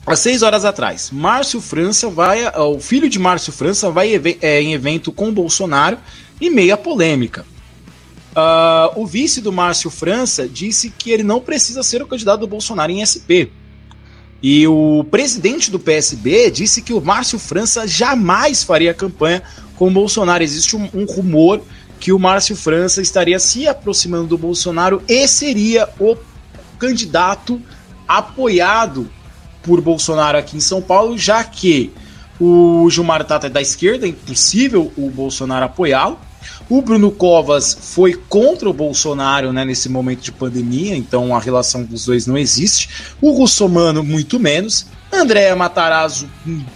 [0.07, 2.49] Há seis horas atrás, Márcio França vai.
[2.57, 5.99] O filho de Márcio França vai é, em evento com Bolsonaro
[6.41, 7.45] e meia polêmica.
[8.31, 12.47] Uh, o vice do Márcio França disse que ele não precisa ser o candidato do
[12.47, 13.53] Bolsonaro em SP.
[14.43, 19.43] E o presidente do PSB disse que o Márcio França jamais faria campanha
[19.77, 20.45] com o Bolsonaro.
[20.45, 21.63] Existe um, um rumor
[21.99, 26.17] que o Márcio França estaria se aproximando do Bolsonaro e seria o
[26.79, 27.61] candidato
[28.07, 29.11] apoiado
[29.63, 31.93] por Bolsonaro aqui em São Paulo, já que
[32.39, 36.19] o Gilmar Tata é da esquerda, é impossível o Bolsonaro apoiá-lo.
[36.69, 41.85] O Bruno Covas foi contra o Bolsonaro né, nesse momento de pandemia, então a relação
[41.85, 42.89] dos dois não existe.
[43.21, 44.87] O Russomano, muito menos.
[45.13, 46.29] Andréa Matarazzo,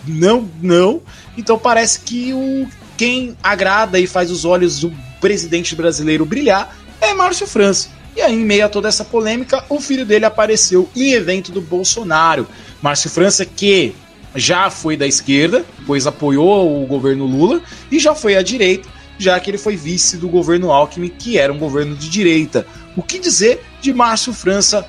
[0.06, 1.02] não, não.
[1.36, 2.66] Então parece que o
[3.00, 4.92] quem agrada e faz os olhos do
[5.22, 7.88] presidente brasileiro brilhar é Márcio França.
[8.14, 11.62] E aí, em meio a toda essa polêmica, o filho dele apareceu em evento do
[11.62, 12.46] Bolsonaro.
[12.82, 13.94] Márcio França, que
[14.34, 18.86] já foi da esquerda, pois apoiou o governo Lula, e já foi à direita,
[19.20, 22.66] já que ele foi vice do governo Alckmin, que era um governo de direita.
[22.96, 24.86] O que dizer de Márcio França,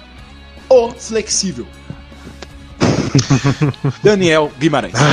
[0.70, 1.68] o flexível?
[4.02, 4.94] Daniel Guimarães.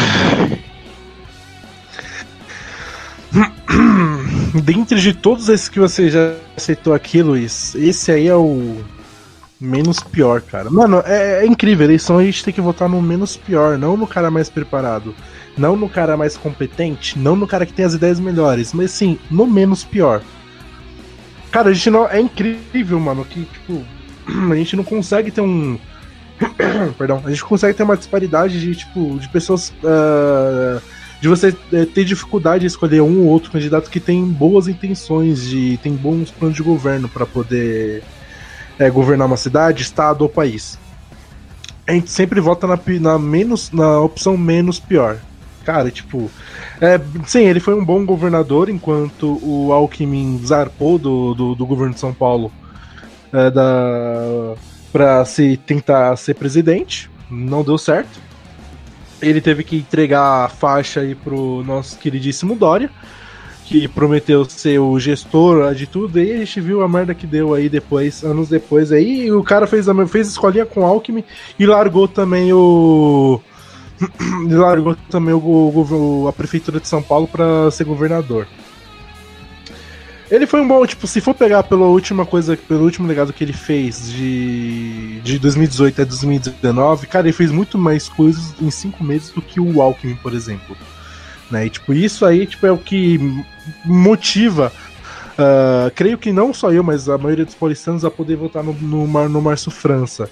[4.62, 8.76] Dentre de todos esses que você já aceitou aqui, Luiz, esse aí é o
[9.60, 10.70] menos pior, cara.
[10.70, 11.84] Mano, é, é incrível.
[11.84, 15.12] Eleição a gente tem que votar no menos pior, não no cara mais preparado.
[15.58, 19.18] Não no cara mais competente, não no cara que tem as ideias melhores, mas sim,
[19.30, 20.22] no menos pior.
[21.50, 22.08] Cara, a gente não.
[22.08, 23.84] É incrível, mano, que, tipo,
[24.52, 25.78] a gente não consegue ter um.
[26.96, 29.70] Perdão, a gente consegue ter uma disparidade de, tipo, de pessoas.
[29.82, 30.80] Uh,
[31.20, 35.42] de você uh, ter dificuldade de escolher um ou outro candidato que tem boas intenções,
[35.42, 38.04] de tem bons planos de governo para poder
[38.78, 40.78] é, governar uma cidade, estado ou país.
[41.86, 45.18] A gente sempre vota na, na, menos, na opção menos pior.
[45.68, 46.30] Cara, tipo.
[46.80, 51.92] É, sim, ele foi um bom governador enquanto o Alckmin zarpou do, do, do governo
[51.92, 52.50] de São Paulo
[53.30, 54.54] é, da,
[54.90, 57.10] pra se tentar ser presidente.
[57.30, 58.18] Não deu certo.
[59.20, 62.90] Ele teve que entregar a faixa aí pro nosso queridíssimo Dória
[63.66, 67.52] que prometeu ser o gestor de tudo, e a gente viu a merda que deu
[67.52, 71.22] aí depois, anos depois aí, o cara fez, a, fez escolinha com Alckmin
[71.58, 73.38] e largou também o.
[74.50, 78.46] largou também o, o, a prefeitura de São Paulo para ser governador.
[80.30, 83.42] Ele foi um bom, tipo, se for pegar pela última coisa, pelo último legado que
[83.42, 89.02] ele fez de, de 2018 a 2019, cara, ele fez muito mais coisas em cinco
[89.02, 90.76] meses do que o Alckmin, por exemplo.
[91.50, 91.66] Né?
[91.66, 93.18] E, tipo, isso aí tipo, é o que
[93.86, 94.70] motiva,
[95.32, 98.74] uh, creio que não só eu, mas a maioria dos paulistanos a poder votar no,
[98.74, 100.30] no, no Márcio França.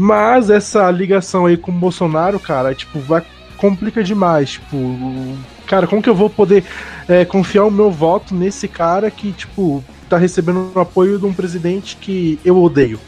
[0.00, 3.20] Mas essa ligação aí com o Bolsonaro, cara, tipo, vai
[3.56, 4.52] complica demais.
[4.52, 5.36] Tipo,
[5.66, 6.64] cara, como que eu vou poder
[7.08, 11.34] é, confiar o meu voto nesse cara que, tipo, tá recebendo o apoio de um
[11.34, 13.00] presidente que eu odeio?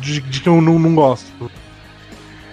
[0.00, 1.50] De, de que eu não, não gosto.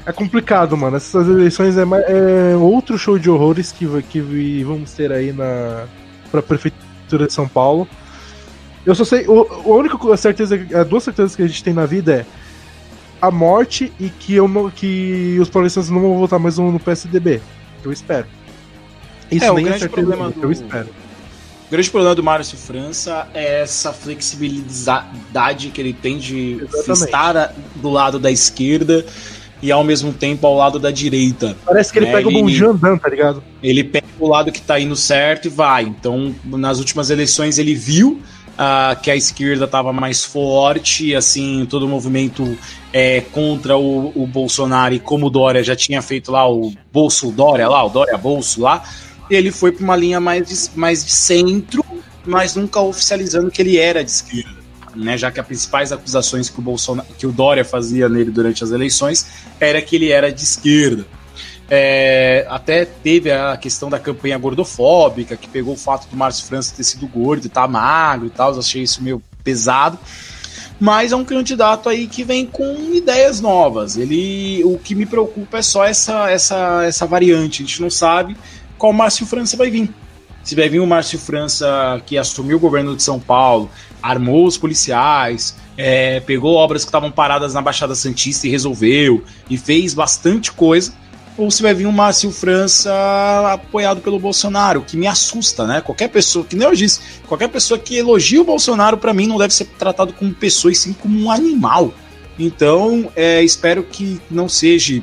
[0.08, 0.98] É complicado, mano.
[0.98, 5.86] Essas eleições é, é outro show de horrores que, que vamos ter aí na
[6.32, 7.88] pra prefeitura de São Paulo.
[8.84, 9.28] Eu só sei.
[9.28, 12.26] O, a única certeza, as duas certezas que a gente tem na vida é
[13.22, 17.42] a morte e que, eu não, que os paulistas não vão votar mais no PSDB.
[17.84, 18.26] Eu espero.
[19.32, 20.44] Isso é, nem é certeza problema do...
[20.44, 20.90] eu espero.
[21.68, 27.06] O grande problema do Márcio França é essa flexibilidade que ele tem de Exatamente.
[27.06, 29.06] estar do lado da esquerda
[29.62, 31.56] e ao mesmo tempo ao lado da direita.
[31.66, 32.14] Parece que ele né?
[32.14, 33.44] pega o bom dia andando, tá ligado?
[33.62, 35.84] Ele pega o lado que tá indo certo e vai.
[35.84, 38.20] Então, nas últimas eleições ele viu
[38.60, 42.58] uh, que a esquerda estava mais forte, assim, todo o movimento
[42.92, 47.32] é, contra o, o, Bolsonaro, e como o Dória já tinha feito lá o Bolso
[47.32, 48.84] Dória lá, o Dória Bolso lá,
[49.30, 51.84] ele foi para uma linha mais de, mais de centro,
[52.26, 54.60] mas nunca oficializando que ele era de esquerda.
[54.96, 58.64] Né, já que as principais acusações que o, Bolsonaro, que o Dória fazia nele durante
[58.64, 59.28] as eleições
[59.60, 61.06] era que ele era de esquerda.
[61.70, 66.74] É, até teve a questão da campanha gordofóbica, que pegou o fato do Márcio França
[66.76, 68.54] ter sido gordo e tá magro e tal.
[68.54, 70.00] Eu achei isso meio pesado.
[70.80, 73.98] Mas é um candidato aí que vem com ideias novas.
[73.98, 77.64] Ele, o que me preocupa é só essa, essa, essa variante.
[77.64, 78.38] A gente não sabe
[78.78, 79.94] qual Márcio França vai vir.
[80.42, 83.70] Se vai vir o Márcio França que assumiu o governo de São Paulo,
[84.02, 89.58] armou os policiais, é, pegou obras que estavam paradas na Baixada Santista e resolveu, e
[89.58, 90.94] fez bastante coisa
[91.40, 92.92] ou se vai vir um Márcio França
[93.54, 95.80] apoiado pelo Bolsonaro, que me assusta, né?
[95.80, 99.38] Qualquer pessoa, que nem eu disse, qualquer pessoa que elogia o Bolsonaro, para mim, não
[99.38, 101.94] deve ser tratado como pessoa, e sim como um animal.
[102.38, 105.02] Então, é, espero que não seja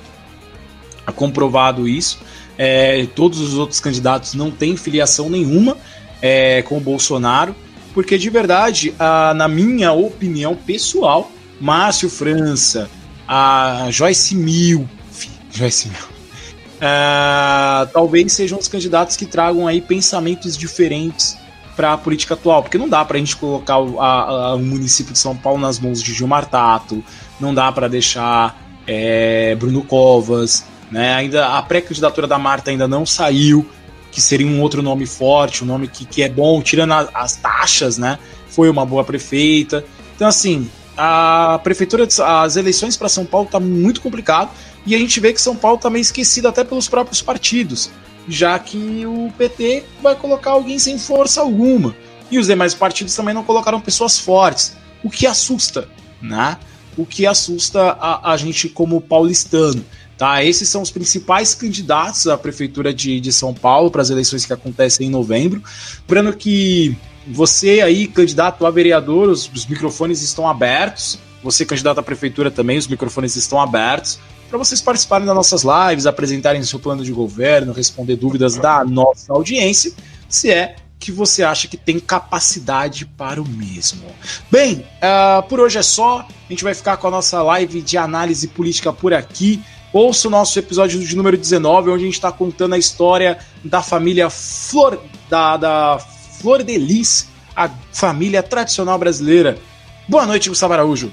[1.14, 2.18] comprovado isso.
[2.59, 5.78] É, todos os outros candidatos não têm filiação nenhuma
[6.20, 7.57] é, com o Bolsonaro,
[7.95, 12.91] porque de verdade, a, na minha opinião pessoal, Márcio França,
[13.26, 14.87] a Joyce Mil,
[15.51, 16.16] Joyce Mil,
[16.77, 21.37] uh, talvez sejam os candidatos que tragam aí pensamentos diferentes
[21.77, 24.59] para a política atual, porque não dá para a gente colocar o, a, a, o,
[24.59, 27.05] município de São Paulo nas mãos de Gilmar Tato,
[27.39, 31.14] não dá para deixar é, Bruno Covas, né?
[31.14, 33.66] Ainda a pré-candidatura da Marta ainda não saiu,
[34.11, 37.37] que seria um outro nome forte, um nome que, que é bom, tirando a, as
[37.37, 38.18] taxas, né?
[38.49, 39.85] Foi uma boa prefeita.
[40.14, 44.51] Então assim, a prefeitura, as eleições para São Paulo tá muito complicado.
[44.87, 47.91] E a gente vê que São Paulo está meio esquecido até pelos próprios partidos,
[48.28, 51.95] já que o PT vai colocar alguém sem força alguma.
[52.30, 55.89] E os demais partidos também não colocaram pessoas fortes, o que assusta,
[56.22, 56.57] né?
[56.97, 59.84] O que assusta a, a gente como paulistano.
[60.16, 64.47] Tá, esses são os principais candidatos à Prefeitura de, de São Paulo para as eleições
[64.47, 65.62] que acontecem em novembro.
[66.09, 71.18] Lembrando que você aí, candidato a vereador, os, os microfones estão abertos.
[71.43, 74.18] Você, candidato à Prefeitura também, os microfones estão abertos
[74.49, 79.32] para vocês participarem das nossas lives, apresentarem seu plano de governo, responder dúvidas da nossa
[79.32, 79.92] audiência,
[80.28, 84.07] se é que você acha que tem capacidade para o mesmo.
[84.51, 86.20] Bem, uh, por hoje é só.
[86.20, 89.62] A gente vai ficar com a nossa live de análise política por aqui.
[89.92, 93.82] Ouça o nosso episódio de número 19, onde a gente está contando a história da
[93.82, 95.99] família Flor, da, da
[96.40, 99.59] Flor de Lis, a família tradicional brasileira.
[100.09, 101.12] Boa noite, Gustavo Araújo.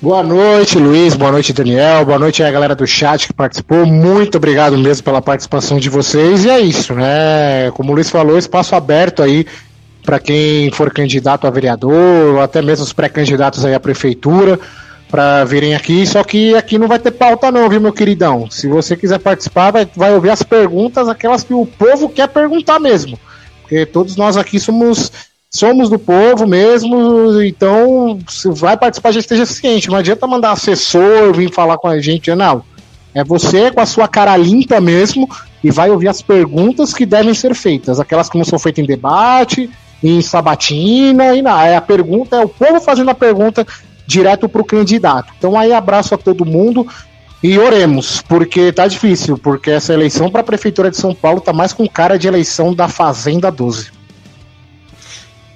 [0.00, 1.16] Boa noite, Luiz.
[1.16, 2.04] Boa noite, Daniel.
[2.04, 3.84] Boa noite aí galera do chat que participou.
[3.84, 6.44] Muito obrigado mesmo pela participação de vocês.
[6.44, 7.72] E é isso, né?
[7.72, 9.44] Como o Luiz falou, espaço aberto aí
[10.04, 14.60] para quem for candidato a vereador, ou até mesmo os pré-candidatos aí à prefeitura,
[15.10, 16.06] para virem aqui.
[16.06, 18.48] Só que aqui não vai ter pauta, não, viu, meu queridão?
[18.48, 22.78] Se você quiser participar, vai, vai ouvir as perguntas, aquelas que o povo quer perguntar
[22.78, 23.18] mesmo.
[23.62, 25.10] Porque todos nós aqui somos
[25.50, 29.88] somos do povo mesmo, então se vai participar já esteja ciente.
[29.88, 32.62] Não adianta mandar assessor vir falar com a gente, não.
[33.14, 35.28] É você com a sua cara limpa mesmo
[35.64, 38.86] e vai ouvir as perguntas que devem ser feitas, aquelas que não são feitas em
[38.86, 39.70] debate,
[40.02, 41.66] em sabatina e nada.
[41.66, 43.66] É a pergunta é o povo fazendo a pergunta
[44.06, 45.32] direto para o candidato.
[45.36, 46.86] Então aí abraço a todo mundo
[47.42, 51.52] e oremos, porque tá difícil, porque essa eleição para a prefeitura de São Paulo tá
[51.52, 53.97] mais com cara de eleição da Fazenda 12.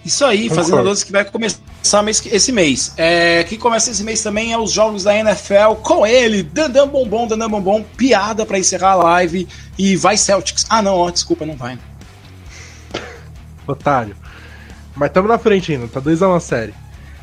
[0.05, 2.92] Isso aí, Fazenda 12 que vai começar mês, esse mês.
[2.96, 7.26] É, que começa esse mês também é os jogos da NFL com ele, Dandam Bombom,
[7.26, 9.46] Dandam Bombom, piada para encerrar a live
[9.78, 10.66] e vai Celtics.
[10.68, 11.78] Ah, não, ó, desculpa, não vai.
[13.66, 14.16] Otário.
[14.96, 16.74] Mas estamos na frente ainda, tá 2x1 a, série.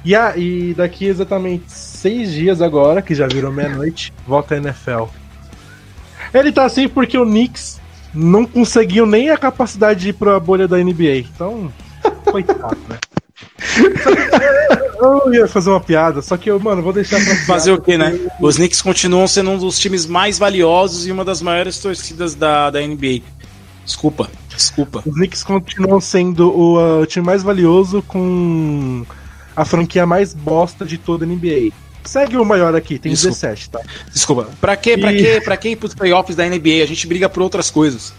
[0.04, 5.04] E, a, e daqui exatamente seis dias agora, que já virou meia-noite, volta a NFL.
[6.34, 7.80] Ele tá assim porque o Knicks
[8.14, 11.28] não conseguiu nem a capacidade de ir pra bolha da NBA.
[11.36, 11.72] Então,
[12.32, 12.98] Coitado, né?
[15.02, 17.98] Eu ia fazer uma piada, só que eu, mano, vou deixar pra Fazer o quê,
[17.98, 18.20] né?
[18.42, 22.70] Os Knicks continuam sendo um dos times mais valiosos e uma das maiores torcidas da,
[22.70, 23.22] da NBA.
[23.86, 25.02] Desculpa, desculpa.
[25.06, 29.06] Os Knicks continuam sendo o uh, time mais valioso com
[29.56, 31.72] a franquia mais bosta de toda a NBA.
[32.04, 33.36] Segue o maior aqui, tem Desculpa.
[33.36, 33.80] 17, tá?
[34.12, 34.50] Desculpa.
[34.60, 34.98] Pra quê?
[34.98, 35.18] Pra e...
[35.18, 35.42] quê?
[35.42, 36.84] Pra quê ir pros playoffs da NBA?
[36.84, 38.14] A gente briga por outras coisas.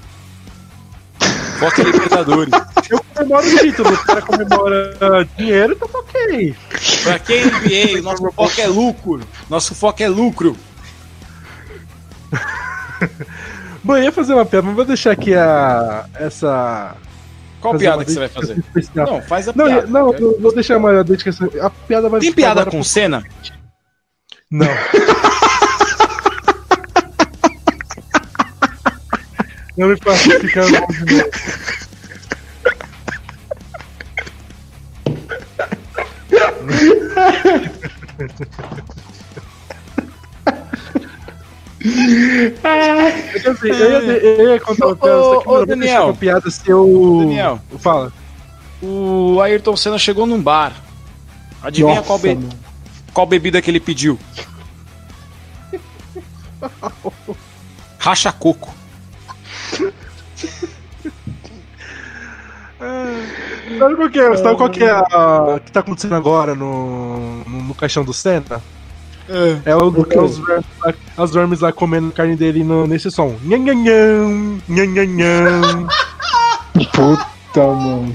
[1.61, 2.52] Foca Libertadores.
[2.88, 6.56] Eu comemoro o título, o cara comemora dinheiro, então ok.
[7.02, 9.20] Pra quem NBA, nosso foco é lucro.
[9.48, 10.56] Nosso foco é lucro.
[13.84, 16.96] Bom, eu ia fazer uma piada, mas vou deixar aqui a, essa
[17.61, 18.58] Qual piada que você vai fazer?
[18.58, 19.06] Especial.
[19.06, 19.86] Não, faz a não, piada.
[19.86, 21.50] Não, não, vou deixar uma dedicação.
[21.61, 23.22] A piada vai Tem piada com cena?
[24.50, 24.66] Não.
[29.81, 30.64] não me faça ficar
[43.64, 47.18] eu, ia, eu ia contar uma piada, só que ô, Daniel, uma piada se eu...
[47.20, 48.12] Daniel, fala.
[48.83, 50.74] O Ayrton Senna chegou num bar.
[51.62, 52.39] Adivinha Nossa, qual, be...
[53.14, 54.18] qual bebida que ele pediu?
[57.99, 58.74] Racha coco.
[63.81, 67.62] Sabe qual que é, sabe qual que é a, que tá acontecendo agora no, no,
[67.62, 68.61] no caixão do Senna?
[69.26, 70.18] É, é, o, okay.
[70.18, 73.37] é os, vermes lá, os vermes lá comendo carne dele no, nesse som.
[73.43, 75.89] Nhanhanhão, nhanhanhão.
[76.93, 78.14] Puta, mano.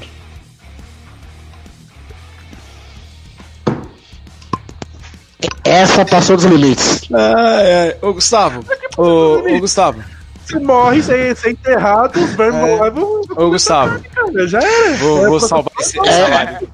[5.64, 7.10] Essa passou dos limites.
[7.12, 7.98] Ah, é.
[8.04, 8.64] Ô, Gustavo.
[8.96, 10.04] Ô, ô, Gustavo.
[10.46, 12.90] Se morre sem ser enterrado, os vermes é.
[12.92, 13.22] vão.
[13.36, 14.00] Ô, Gustavo.
[14.48, 14.98] Já era.
[14.98, 16.68] Vou, vou salvar esse, live.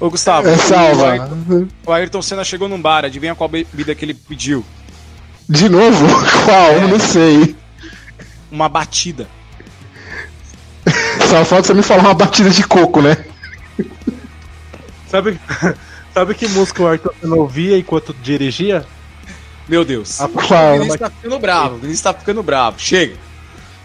[0.00, 0.48] Ô, Gustavo.
[0.48, 1.30] É salva.
[1.86, 4.64] O Ayrton Senna chegou num bar, adivinha qual bebida que ele pediu?
[5.48, 6.06] De novo?
[6.44, 6.70] Qual?
[6.72, 6.86] É...
[6.86, 7.54] Não sei.
[8.50, 9.28] Uma batida.
[11.28, 13.24] Só falta você me falar uma batida de coco, né?
[15.08, 15.38] Sabe,
[16.12, 18.86] sabe que música o Ayrton Senna ouvia enquanto dirigia?
[19.68, 20.20] Meu Deus.
[20.20, 20.76] A qual?
[20.76, 21.74] O Vinícius tá ficando bravo.
[21.74, 22.78] O Vinícius tá ficando bravo.
[22.78, 23.16] Chega.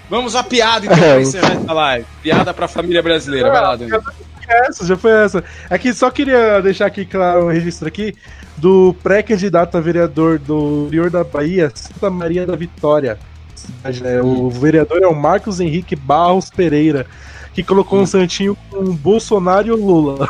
[0.10, 2.05] Vamos à piada então é, pra encerrar essa live.
[2.22, 3.49] Piada pra família brasileira.
[3.49, 4.01] Vai lá, Daniel
[4.49, 5.43] essa, já foi essa.
[5.70, 8.16] Aqui só queria deixar aqui claro um registro aqui
[8.57, 13.20] do pré-candidato a vereador do interior da Bahia, Santa Maria da Vitória.
[13.84, 14.22] Né?
[14.22, 17.05] O vereador é o Marcos Henrique Barros Pereira,
[17.53, 18.07] que colocou um hum.
[18.07, 20.28] santinho com Bolsonaro e Lula.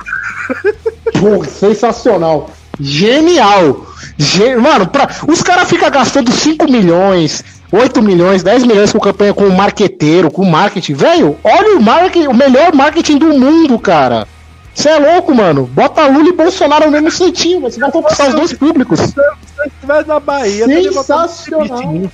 [1.19, 2.51] Pô, sensacional.
[2.79, 3.85] Genial!
[4.17, 4.57] Gen...
[4.57, 5.09] Mano, pra...
[5.27, 10.31] os caras ficam gastando 5 milhões, 8 milhões, 10 milhões com campanha com o marqueteiro,
[10.31, 10.93] com marketing.
[10.93, 14.27] Velho, olha o marketing, o melhor marketing do mundo, cara.
[14.73, 15.65] Você é louco, mano.
[15.65, 18.99] Bota Lula e Bolsonaro no mesmo centinho, você vai conquistar os dois públicos.
[18.99, 19.13] Se
[19.65, 22.09] estiver na Bahia, Sensacional.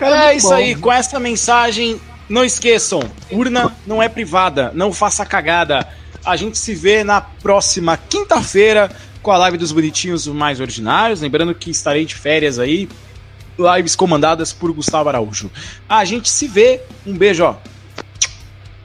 [0.00, 0.54] É, é isso bom.
[0.54, 5.86] aí, com essa mensagem, não esqueçam, urna não é privada, não faça cagada.
[6.24, 8.90] A gente se vê na próxima quinta-feira
[9.22, 11.20] com a live dos bonitinhos mais ordinários.
[11.20, 12.88] Lembrando que estarei de férias aí
[13.58, 15.50] lives comandadas por Gustavo Araújo.
[15.88, 16.80] A gente se vê.
[17.06, 17.56] Um beijo, ó.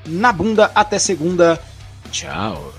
[0.05, 0.71] Na bunda.
[0.75, 1.59] Até segunda.
[2.11, 2.73] Tchau.